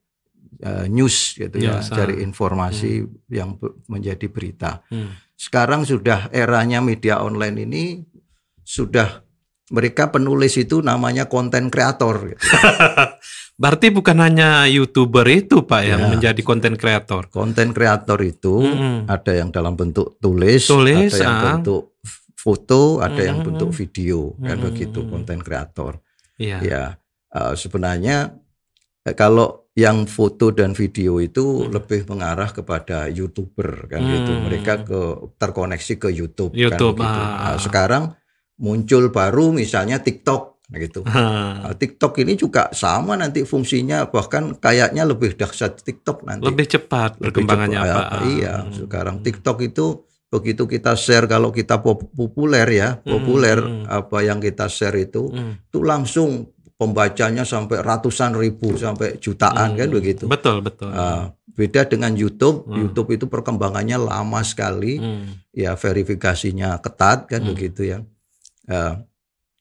eh, 0.60 0.86
news 0.86 1.34
gitu 1.34 1.56
ya, 1.56 1.80
Biasa. 1.80 1.92
cari 1.96 2.20
informasi 2.20 3.02
yang 3.28 3.56
be- 3.56 3.80
menjadi 3.86 4.26
berita. 4.28 4.84
Hmm. 4.86 5.16
Sekarang 5.34 5.82
sudah 5.82 6.28
eranya 6.30 6.78
media 6.78 7.18
online 7.18 7.64
ini 7.64 7.84
sudah 8.60 9.24
mereka 9.70 10.10
penulis 10.10 10.54
itu 10.54 10.82
namanya 10.82 11.26
konten 11.26 11.70
kreator. 11.70 12.16
Gitu. 12.30 12.44
Berarti 13.60 13.92
bukan 13.92 14.16
hanya 14.18 14.64
youtuber 14.64 15.28
itu 15.28 15.68
pak 15.68 15.84
yang 15.84 16.00
Ya. 16.00 16.08
menjadi 16.08 16.40
konten 16.40 16.80
kreator. 16.80 17.28
Konten 17.28 17.76
kreator 17.76 18.16
itu 18.24 18.56
Mm-mm. 18.56 19.04
ada 19.04 19.32
yang 19.36 19.52
dalam 19.52 19.76
bentuk 19.76 20.16
tulis, 20.16 20.64
Tulis, 20.64 21.12
ada 21.12 21.20
yang 21.20 21.36
ah. 21.36 21.42
bentuk 21.54 21.82
foto, 22.32 23.04
ada 23.04 23.20
yang 23.20 23.44
Mm-mm. 23.44 23.48
bentuk 23.52 23.70
video, 23.76 24.32
kan 24.40 24.56
Mm-mm. 24.56 24.64
begitu 24.64 25.04
konten 25.04 25.44
kreator. 25.44 26.00
Iya. 26.40 26.58
Ya, 26.64 26.82
eh, 27.30 27.52
sebenarnya 27.52 28.32
eh, 29.04 29.12
kalau 29.12 29.59
yang 29.72 30.04
foto 30.04 30.50
dan 30.50 30.74
video 30.74 31.18
itu 31.18 31.64
Hmm. 31.64 31.70
lebih 31.70 32.02
mengarah 32.04 32.50
kepada 32.50 33.06
youtuber 33.06 33.86
kan 33.86 34.02
gitu. 34.02 34.32
Hmm. 34.32 34.42
Mereka 34.46 34.72
ke 34.82 35.00
terkoneksi 35.36 35.94
ke 35.96 36.08
YouTube. 36.10 36.52
YouTube, 36.52 36.96
kan 36.96 37.06
begitu. 37.06 37.20
ah. 37.22 37.38
Nah, 37.46 37.58
sekarang 37.58 38.04
muncul 38.56 39.08
baru 39.08 39.54
misalnya 39.54 39.96
TikTok 39.96 40.58
gitu. 40.70 41.02
Hah. 41.02 41.66
Nah, 41.66 41.74
TikTok 41.74 42.14
ini 42.18 42.34
juga 42.34 42.70
sama 42.70 43.14
nanti 43.14 43.42
fungsinya 43.42 44.06
bahkan 44.06 44.54
kayaknya 44.54 45.02
lebih 45.02 45.34
dahsyat 45.34 45.78
TikTok 45.80 46.22
nanti. 46.22 46.46
Lebih 46.46 46.66
cepat 46.68 47.18
Lebih 47.18 47.42
perkembangannya 47.42 47.78
cepat, 47.78 47.90
pak. 47.90 48.10
ya, 48.12 48.26
Iya, 48.26 48.54
Hmm. 48.60 48.72
sekarang 48.76 49.16
TikTok 49.20 49.58
itu 49.64 49.86
begitu 50.28 50.62
kita 50.66 50.94
share 50.94 51.26
kalau 51.26 51.50
kita 51.50 51.78
pop- 51.78 52.10
populer 52.10 52.66
ya, 52.70 52.88
Hmm, 52.96 53.06
populer 53.08 53.58
hmm. 53.58 53.86
apa 53.86 54.18
yang 54.22 54.38
kita 54.38 54.66
share 54.66 54.94
itu 54.96 55.26
Hmm. 55.26 55.58
itu 55.58 55.78
langsung 55.82 56.54
pembacanya 56.80 57.44
sampai 57.44 57.84
ratusan 57.84 58.32
ribu 58.40 58.72
sampai 58.80 59.20
jutaan 59.20 59.76
kan 59.76 59.88
Hmm. 59.92 59.96
begitu. 60.00 60.24
Betul 60.24 60.64
betul. 60.64 60.88
Ah, 60.88 61.36
beda 61.52 61.84
dengan 61.84 62.16
YouTube, 62.16 62.64
Hmm. 62.64 62.80
YouTube 62.80 63.12
itu 63.12 63.28
perkembangannya 63.28 64.00
lama 64.00 64.40
sekali, 64.40 64.96
Hmm. 64.96 65.44
ya 65.52 65.76
verifikasinya 65.76 66.80
ketat 66.80 67.28
kan 67.28 67.44
Hmm. 67.44 67.52
begitu 67.52 67.84
ya. 67.84 67.98
Ah, 68.64 69.04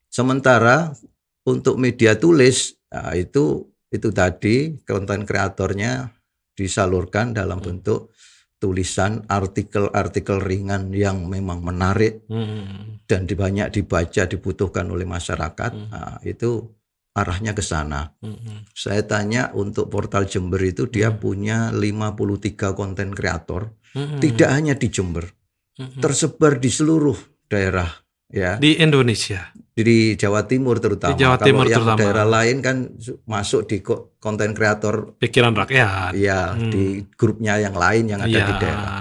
sementara 0.08 0.96
untuk 1.44 1.76
media 1.76 2.16
tulis 2.16 2.80
ah, 2.88 3.12
itu 3.20 3.68
itu 3.92 4.10
tadi 4.16 4.80
konten 4.88 5.28
kreatornya 5.28 6.16
disalurkan 6.56 7.36
dalam 7.36 7.60
Hmm. 7.60 7.68
bentuk 7.68 8.16
tulisan 8.60 9.24
artikel-artikel 9.28 10.40
ringan 10.40 10.92
yang 10.96 11.28
memang 11.28 11.64
menarik 11.64 12.24
Hmm. 12.32 13.04
dan 13.08 13.28
banyak 13.28 13.72
dibaca 13.76 14.24
dibutuhkan 14.24 14.88
oleh 14.88 15.04
masyarakat. 15.04 15.72
Hmm. 15.76 15.92
Ah, 15.92 16.18
itu 16.24 16.79
arahnya 17.20 17.52
ke 17.52 17.62
sana. 17.62 18.16
Hmm. 18.20 18.64
Saya 18.72 19.04
tanya 19.04 19.52
untuk 19.52 19.88
portal 19.88 20.24
Jember 20.24 20.60
itu 20.62 20.88
dia 20.88 21.10
Hmm. 21.10 21.20
punya 21.20 21.58
53 21.70 22.72
konten 22.72 23.12
kreator, 23.12 23.76
Hmm. 23.92 24.18
tidak 24.18 24.50
hanya 24.50 24.74
di 24.74 24.88
Jember, 24.88 25.28
Hmm. 25.76 26.00
tersebar 26.00 26.58
di 26.58 26.68
seluruh 26.68 27.16
daerah 27.46 27.90
ya, 28.28 28.56
di 28.56 28.78
Indonesia. 28.78 29.52
di 29.74 30.14
Jawa 30.14 30.44
Timur 30.44 30.76
terutama. 30.78 31.16
Di 31.16 31.24
Jawa 31.24 31.40
Kalau 31.40 31.48
Timur 31.48 31.66
yang 31.66 31.80
terutama. 31.82 32.00
daerah 32.00 32.28
lain 32.28 32.58
kan 32.60 32.78
su- 32.96 33.24
masuk 33.24 33.64
di 33.64 33.80
ko- 33.80 34.12
konten 34.20 34.52
kreator 34.52 35.16
Pikiran 35.16 35.56
rakyat. 35.56 36.12
ya 36.14 36.52
Hmm. 36.52 36.68
di 36.68 36.86
grupnya 37.10 37.56
yang 37.58 37.72
lain 37.74 38.12
yang 38.12 38.20
ada 38.20 38.28
Iya. 38.30 38.44
di 38.44 38.54
daerah. 38.60 38.92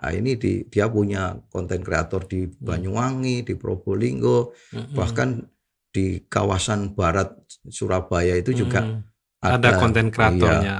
Nah, 0.00 0.12
ini 0.14 0.38
di, 0.38 0.64
dia 0.64 0.88
punya 0.88 1.34
konten 1.50 1.82
kreator 1.82 2.24
di 2.24 2.46
Banyuwangi, 2.46 3.42
di 3.42 3.52
Probolinggo, 3.52 4.54
Hmm. 4.72 4.94
bahkan 4.94 5.28
di 5.90 6.22
kawasan 6.26 6.94
barat 6.94 7.34
Surabaya 7.66 8.38
itu 8.38 8.54
juga 8.54 8.82
Hmm. 8.86 9.02
ada, 9.42 9.76
konten 9.76 10.08
kreatornya. 10.10 10.76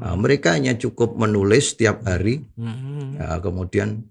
Nah, 0.00 0.14
mereka 0.16 0.52
hanya 0.56 0.76
cukup 0.76 1.16
menulis 1.16 1.72
setiap 1.76 2.04
hari, 2.04 2.44
Hmm. 2.56 3.16
ya, 3.16 3.40
kemudian 3.40 4.04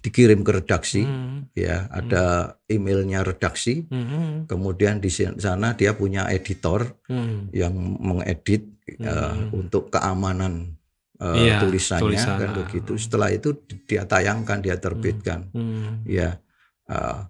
dikirim 0.00 0.40
ke 0.40 0.64
redaksi, 0.64 1.04
Hmm. 1.04 1.52
ya 1.52 1.84
ada 1.92 2.56
emailnya 2.66 3.20
redaksi, 3.20 3.84
Hmm. 3.88 4.48
kemudian 4.48 4.96
di 5.00 5.12
sana 5.12 5.76
dia 5.76 5.92
punya 5.92 6.28
editor 6.32 6.96
Hmm. 7.08 7.52
yang 7.52 7.76
mengedit 8.00 8.64
ya, 8.96 9.36
Hmm. 9.36 9.52
untuk 9.54 9.92
keamanan 9.92 10.76
eh, 11.20 11.52
Iya, 11.52 11.60
tulisannya 11.60 12.16
tulisan. 12.16 12.40
kan 12.40 12.50
begitu. 12.56 12.96
Setelah 12.96 13.28
itu 13.28 13.52
dia 13.84 14.08
tayangkan, 14.08 14.64
dia 14.64 14.80
terbitkan, 14.80 15.52
Hmm. 15.52 16.00
ya 16.08 16.40
eh, 16.88 17.20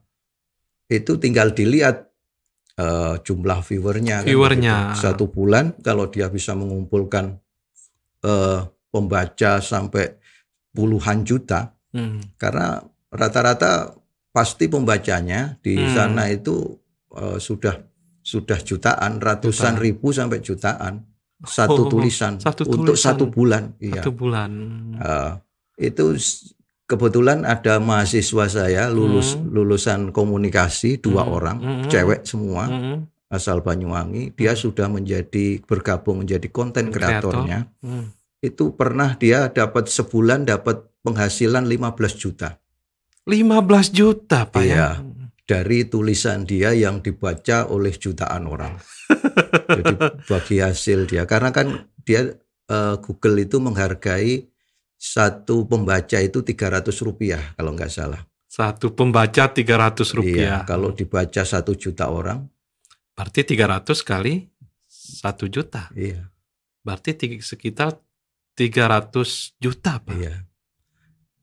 itu 0.95 1.19
tinggal 1.19 1.51
dilihat 1.51 2.10
eh, 2.81 3.15
jumlah 3.21 3.61
viewernya. 3.61 4.17
kan 4.17 4.27
Viewernya. 4.27 4.77
begitu. 4.91 5.03
satu 5.03 5.25
bulan 5.29 5.77
kalau 5.79 6.09
dia 6.09 6.27
bisa 6.29 6.53
mengumpulkan 6.55 7.37
eh, 8.21 8.61
pembaca 8.89 9.61
sampai 9.61 10.17
puluhan 10.71 11.23
juta, 11.23 11.73
Hmm. 11.91 12.23
karena 12.37 12.79
rata-rata 13.09 13.91
pasti 14.31 14.65
pembacanya 14.67 15.59
di 15.59 15.75
Hmm. 15.75 15.91
sana 15.91 16.23
itu 16.29 16.79
eh, 17.11 17.39
sudah 17.39 17.75
sudah 18.23 18.61
jutaan, 18.61 19.19
ratusan 19.19 19.75
Jutaan. 19.75 19.83
ribu 19.83 20.07
sampai 20.11 20.39
jutaan 20.39 21.03
satu 21.43 21.89
Oh, 21.89 21.91
tulisan 21.91 22.37
satu 22.37 22.69
untuk 22.69 22.95
tulisan. 22.95 23.17
satu 23.17 23.25
bulan. 23.27 23.75
Iya. 23.77 24.05
Satu 24.05 24.13
bulan. 24.13 24.51
Eh, 24.95 25.33
itu 25.83 26.05
kebetulan 26.91 27.47
ada 27.47 27.79
mahasiswa 27.79 28.51
saya 28.51 28.91
lulus 28.91 29.39
Hmm. 29.39 29.55
lulusan 29.55 30.01
komunikasi 30.11 30.99
dua 30.99 31.23
Hmm. 31.23 31.33
orang, 31.33 31.59
Hmm. 31.63 31.87
cewek 31.87 32.27
semua 32.27 32.67
Hmm. 32.67 33.07
asal 33.31 33.63
Banyuwangi. 33.63 34.35
Dia 34.35 34.59
sudah 34.59 34.91
menjadi 34.91 35.63
bergabung 35.63 36.27
menjadi 36.27 36.51
konten 36.51 36.91
Kreator. 36.91 37.31
kreatornya. 37.31 37.71
Hmm. 37.79 38.11
Itu 38.43 38.75
pernah 38.75 39.15
dia 39.15 39.47
dapat 39.49 39.87
sebulan 39.87 40.51
dapat 40.51 40.83
penghasilan 41.07 41.65
15 41.65 42.19
juta 42.19 42.59
15 43.25 43.89
juta 43.95 44.51
pak 44.51 44.61
Iya. 44.61 44.75
ya. 44.75 44.91
dari 45.47 45.83
tulisan 45.83 46.43
dia 46.43 46.71
yang 46.71 47.03
dibaca 47.03 47.67
oleh 47.67 47.91
jutaan 47.91 48.47
orang. 48.47 48.75
Jadi 49.79 49.95
bagi 50.27 50.57
hasil 50.59 51.07
dia 51.07 51.27
karena 51.27 51.51
kan 51.51 51.87
dia 52.03 52.35
eh, 52.67 52.95
Google 53.03 53.43
itu 53.43 53.59
menghargai 53.59 54.47
satu 55.01 55.65
pembaca 55.65 56.21
itu 56.21 56.45
300 56.45 56.93
rupiah 57.01 57.41
kalau 57.57 57.73
nggak 57.73 57.89
salah. 57.89 58.21
Satu 58.45 58.93
pembaca 58.93 59.49
300 59.49 60.13
rupiah. 60.13 60.61
Iya, 60.61 60.69
kalau 60.69 60.93
dibaca 60.93 61.41
satu 61.41 61.73
juta 61.73 62.13
orang, 62.13 62.45
Berarti 63.17 63.45
300 63.45 64.01
kali 64.01 64.49
1 64.89 65.49
juta. 65.49 65.89
iya, 65.93 66.29
Berarti 66.81 67.17
ti- 67.17 67.41
sekitar 67.41 67.97
300 68.55 69.57
juta 69.57 70.01
pak. 70.01 70.17
iya. 70.17 70.45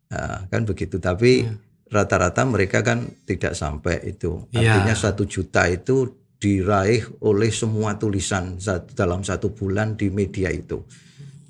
Nah, 0.07 0.45
kan 0.47 0.61
begitu. 0.63 0.97
Tapi 0.97 1.43
Iya. 1.43 1.57
rata-rata 1.87 2.45
mereka 2.45 2.81
kan 2.81 3.05
tidak 3.25 3.53
sampai 3.53 4.05
itu. 4.05 4.45
Iya. 4.51 4.77
Artinya 4.77 4.95
satu 4.95 5.25
juta 5.25 5.65
itu 5.65 6.09
diraih 6.37 7.01
oleh 7.21 7.49
semua 7.49 7.97
tulisan 7.97 8.57
dalam 8.93 9.25
satu 9.25 9.49
bulan 9.49 9.97
di 9.97 10.13
media 10.13 10.49
itu. 10.49 10.85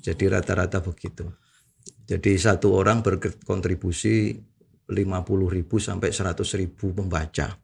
Jadi 0.00 0.24
rata-rata 0.26 0.80
begitu. 0.80 1.28
Jadi 2.08 2.40
satu 2.40 2.72
orang 2.72 3.04
berkontribusi 3.04 4.32
50 4.88 5.52
ribu 5.52 5.76
sampai 5.76 6.08
100 6.08 6.56
ribu 6.56 6.96
pembaca. 6.96 7.60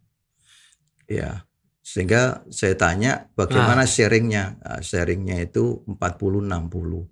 Ya, 1.09 1.48
sehingga 1.80 2.44
saya 2.52 2.76
tanya 2.76 3.33
bagaimana 3.33 3.88
sharingnya? 3.88 4.61
Nah, 4.61 4.80
sharingnya 4.85 5.40
itu 5.48 5.80
40-60. 5.88 7.09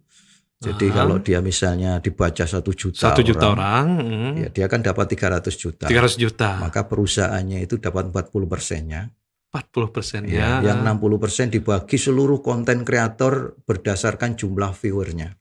Jadi 0.63 0.93
Ah. 0.93 1.03
kalau 1.03 1.19
dia 1.19 1.43
misalnya 1.43 1.99
dibaca 1.99 2.47
satu 2.47 2.71
juta, 2.71 3.11
Satu 3.11 3.25
juta 3.27 3.51
orang, 3.51 3.87
hmm, 3.99 4.33
ya 4.47 4.49
dia 4.53 4.67
kan 4.71 4.79
dapat 4.85 5.11
300 5.11 5.59
juta. 5.59 5.91
300 5.91 6.15
juta, 6.15 6.61
Maka 6.63 6.87
perusahaannya 6.87 7.67
itu 7.67 7.83
dapat 7.83 8.13
40 8.15 8.47
persennya. 8.47 9.11
40 9.51 9.91
persen 9.93 10.25
Ya, 10.25 10.63
ya. 10.63 10.73
yang 10.73 10.81
60 10.87 11.19
persen 11.21 11.51
dibagi 11.53 11.99
seluruh 12.01 12.41
konten 12.41 12.87
kreator 12.87 13.59
berdasarkan 13.69 14.39
jumlah 14.39 14.73
viewernya. 14.73 15.37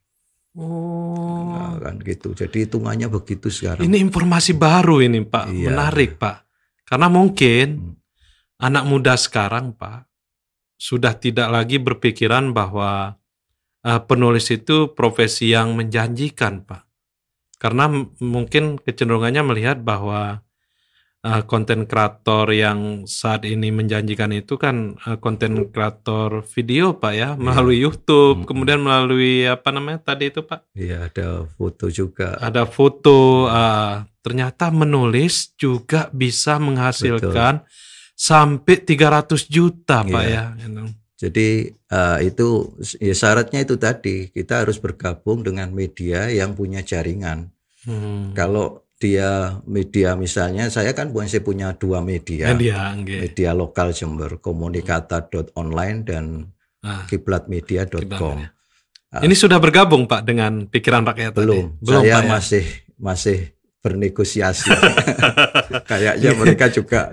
Oh, 0.51 1.55
Nah, 1.55 1.79
kan 1.79 1.95
gitu. 2.03 2.35
Jadi 2.35 2.67
hitungannya 2.67 3.07
begitu 3.07 3.47
sekarang. 3.47 3.87
ini 3.87 4.03
informasi 4.03 4.51
baru 4.53 4.99
ini 4.99 5.23
Pak, 5.23 5.45
Iya. 5.47 5.71
menarik 5.71 6.19
Pak. 6.19 6.43
Karena 6.83 7.07
mungkin 7.07 7.67
Hmm. 7.79 7.95
anak 8.59 8.83
muda 8.83 9.15
sekarang 9.15 9.71
Pak 9.71 10.11
sudah 10.75 11.15
tidak 11.15 11.47
lagi 11.47 11.79
berpikiran 11.79 12.51
bahwa 12.51 13.15
eh, 13.81 13.97
penulis 14.05 14.45
itu 14.53 14.93
profesi 14.93 15.49
yang 15.49 15.73
menjanjikan 15.73 16.61
Pak. 16.61 16.85
Karena 17.57 17.89
mungkin 18.21 18.77
kecenderungannya 18.77 19.41
melihat 19.41 19.81
bahwa 19.81 20.45
eh, 21.21 21.43
konten 21.43 21.85
kreator 21.85 22.49
yang 22.49 23.05
saat 23.05 23.45
ini 23.45 23.69
menjanjikan 23.69 24.31
itu 24.31 24.55
kan 24.55 24.97
eh, 24.97 25.17
konten 25.17 25.69
kreator 25.69 26.41
video 26.47 26.93
Pak 26.93 27.13
ya, 27.13 27.29
melalui 27.35 27.77
YouTube, 27.79 28.43
Hmm. 28.43 28.47
kemudian 28.47 28.79
melalui 28.79 29.45
apa 29.45 29.69
namanya 29.69 30.01
tadi 30.03 30.27
itu 30.27 30.41
Pak? 30.41 30.73
Iya, 30.73 31.07
ada 31.07 31.27
foto 31.47 31.85
juga. 31.87 32.35
ada 32.37 32.65
foto 32.65 33.45
uh, 33.45 34.01
ternyata 34.19 34.69
menulis 34.69 35.53
juga 35.55 36.09
bisa 36.11 36.57
menghasilkan 36.57 37.65
sampai 38.13 38.75
300 38.77 39.45
juta 39.47 40.01
pak 40.03 40.21
Iya. 40.21 40.29
ya 40.29 40.45
Gitu. 40.59 40.83
Jadi 41.17 41.49
eh, 41.69 42.17
itu 42.23 42.47
ya 42.97 43.13
syaratnya 43.13 43.61
itu 43.61 43.77
tadi 43.77 44.29
kita 44.29 44.61
harus 44.61 44.77
bergabung 44.77 45.41
dengan 45.41 45.69
media 45.69 46.29
yang 46.29 46.53
punya 46.53 46.81
jaringan. 46.81 47.49
Hmm. 47.81 48.33
Kalau 48.33 48.85
dia 49.01 49.57
media 49.65 50.13
misalnya, 50.13 50.69
saya 50.69 50.93
kan 50.93 51.09
saya 51.25 51.41
punya 51.41 51.73
dua 51.73 52.05
media. 52.05 52.53
Media, 52.53 52.93
nggih. 52.93 53.25
media 53.25 53.57
lokal 53.57 53.89
Jember, 53.89 54.37
komunikata.online 54.37 55.99
dan 56.05 56.25
Ah, 56.81 57.05
kiblatmedia.com. 57.05 58.41
Kiblatmedia. 58.41 59.21
Ini 59.21 59.35
sudah 59.37 59.61
bergabung 59.61 60.09
Pak 60.09 60.25
dengan 60.25 60.65
pikiran 60.65 61.05
rakyat 61.05 61.35
Belum, 61.35 61.77
tadi? 61.77 61.83
Belum 61.83 62.01
saya 62.01 62.15
Pak, 62.15 62.23
ya? 62.25 62.29
masih 62.31 62.65
masih 62.97 63.37
bernegosiasi. 63.83 64.71
Kayaknya 65.91 66.31
mereka 66.37 66.65
juga 66.73 67.11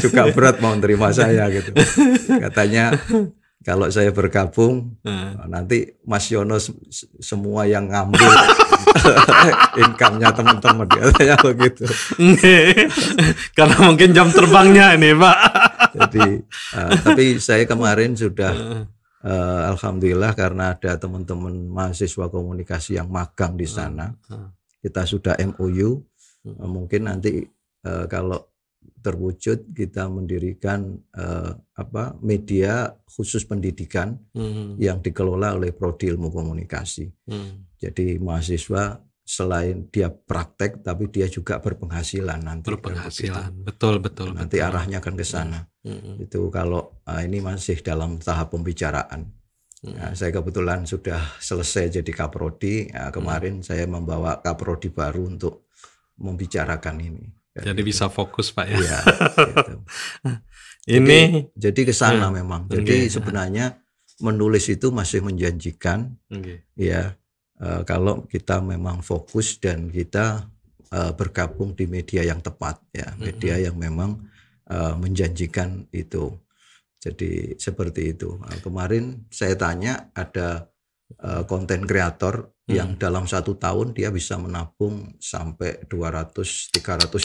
juga 0.00 0.22
berat 0.32 0.58
mau 0.58 0.74
terima 0.80 1.12
saya 1.12 1.46
gitu. 1.52 1.70
Katanya 2.48 2.96
kalau 3.64 3.88
saya 3.88 4.12
bergabung 4.12 4.94
Ah. 5.02 5.34
nanti 5.46 5.96
Mas 6.04 6.28
Yono 6.28 6.56
se- 6.56 6.76
se- 6.88 7.08
semua 7.18 7.64
yang 7.64 7.88
ngambil 7.88 8.20
income-nya 9.80 10.30
teman-teman 10.30 10.86
katanya 10.86 11.36
begitu. 11.42 11.84
Karena 13.52 13.76
mungkin 13.82 14.10
jam 14.12 14.28
terbangnya 14.30 14.94
ini 14.94 15.12
Pak. 15.12 15.38
Jadi 15.94 16.26
eh, 16.74 16.90
tapi 17.00 17.24
saya 17.38 17.64
kemarin 17.64 18.14
sudah 18.14 18.52
eh, 19.28 19.60
alhamdulillah 19.68 20.32
karena 20.34 20.74
ada 20.74 20.96
teman-teman 20.96 21.54
mahasiswa 21.66 22.26
komunikasi 22.26 22.96
yang 22.96 23.08
magang 23.08 23.54
di 23.54 23.66
sana. 23.66 24.12
Ah. 24.28 24.52
Kita 24.78 25.04
sudah 25.04 25.34
MOU 25.40 26.04
Hmm. 26.44 26.60
Eh, 26.60 26.68
mungkin 26.68 27.08
nanti 27.08 27.40
eh, 27.80 28.04
kalau 28.04 28.52
terwujud 29.00 29.76
kita 29.76 30.08
mendirikan 30.08 30.96
eh, 31.12 31.52
apa 31.76 32.16
media 32.20 32.88
khusus 33.04 33.44
pendidikan 33.44 34.16
Hmm, 34.32 34.74
yang 34.80 34.98
dikelola 34.98 35.54
oleh 35.54 35.70
Prodi 35.70 36.08
Ilmu 36.10 36.32
Komunikasi. 36.32 37.06
hmm. 37.28 37.78
Jadi 37.78 38.16
mahasiswa 38.16 38.96
selain 39.24 39.88
dia 39.88 40.08
praktek 40.12 40.84
tapi 40.84 41.08
dia 41.08 41.28
juga 41.28 41.56
berpenghasilan 41.60 42.40
nanti. 42.44 42.68
Berpenghasilan. 42.68 43.64
Betul, 43.64 44.00
betul. 44.00 44.32
Nanti 44.36 44.60
betul. 44.60 44.68
arahnya 44.68 44.98
akan 45.00 45.14
ke 45.16 45.24
sana. 45.24 45.64
Hmm, 45.84 46.20
Itu 46.20 46.48
kalau 46.48 47.00
ah, 47.04 47.20
ini 47.20 47.40
masih 47.40 47.80
dalam 47.84 48.16
tahap 48.20 48.52
pembicaraan. 48.56 49.28
hmm. 49.84 49.94
Nah, 49.96 50.10
saya 50.16 50.32
kebetulan 50.32 50.84
sudah 50.88 51.20
selesai 51.40 52.00
jadi 52.00 52.12
kaprodi. 52.12 52.88
Nah, 52.88 53.12
kemarin 53.12 53.60
saya 53.60 53.84
membawa 53.84 54.40
kaprodi 54.40 54.88
baru 54.88 55.28
untuk 55.28 55.68
membicarakan 56.16 56.96
ini. 57.00 57.26
Jadi 57.54 57.80
bisa 57.86 58.10
fokus 58.10 58.50
Pak 58.50 58.66
ya. 58.66 58.78
Iya. 58.78 58.98
gitu. 59.46 59.74
Ini 61.00 61.48
Jadi 61.54 61.80
ke 61.86 61.94
sana 61.94 62.28
Hmm. 62.28 62.34
memang. 62.34 62.62
Jadi 62.66 63.08
sebenarnya 63.08 63.78
menulis 64.20 64.66
itu 64.70 64.90
masih 64.94 65.22
menjanjikan 65.22 66.12
Oke. 66.30 66.66
ya 66.74 67.14
eh, 67.58 67.82
kalau 67.86 68.26
kita 68.26 68.58
memang 68.62 69.00
fokus 69.00 69.58
dan 69.62 69.88
kita 69.90 70.50
eh, 70.90 71.12
bergabung 71.14 71.74
di 71.74 71.86
media 71.86 72.22
yang 72.22 72.42
tepat 72.42 72.78
ya, 72.90 73.14
media 73.18 73.58
yang 73.58 73.78
memang 73.78 74.18
eh, 74.66 74.94
menjanjikan 74.98 75.86
itu. 75.94 76.34
Jadi 77.00 77.54
seperti 77.60 78.16
itu. 78.16 78.40
Nah, 78.40 78.56
kemarin 78.64 79.28
saya 79.28 79.52
tanya 79.60 80.08
ada 80.16 80.72
eh, 81.12 81.42
konten 81.44 81.84
kreator 81.84 82.52
yang 82.64 82.96
dalam 82.96 83.28
satu 83.28 83.60
tahun 83.60 83.92
dia 83.92 84.08
bisa 84.08 84.40
menabung 84.40 85.16
sampai 85.20 85.84
200-300 85.84 86.72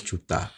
juta. 0.03 0.51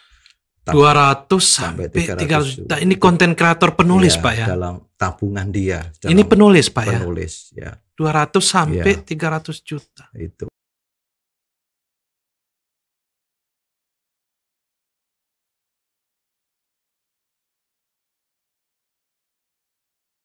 Tab- 0.62 0.78
200 0.78 1.42
sampai 1.42 1.90
sampai 1.90 2.18
300 2.22 2.22
300 2.22 2.58
juta. 2.62 2.76
Ini 2.78 2.96
konten 3.02 3.34
kreator 3.34 3.74
penulis 3.74 4.14
Iya, 4.14 4.22
Pak 4.22 4.34
ya. 4.38 4.46
Dalam 4.54 4.76
tabungan 4.94 5.48
dia. 5.50 5.90
Ini 6.06 6.22
dalam 6.22 6.30
penulis 6.30 6.66
Pak 6.70 6.86
ya. 6.86 6.92
penulis 7.02 7.34
ya 7.58 7.72
200 7.98 8.42
sampai 8.46 8.94
Iya. 8.94 9.02
300 9.02 9.58
juta. 9.66 10.06
itu. 10.14 10.46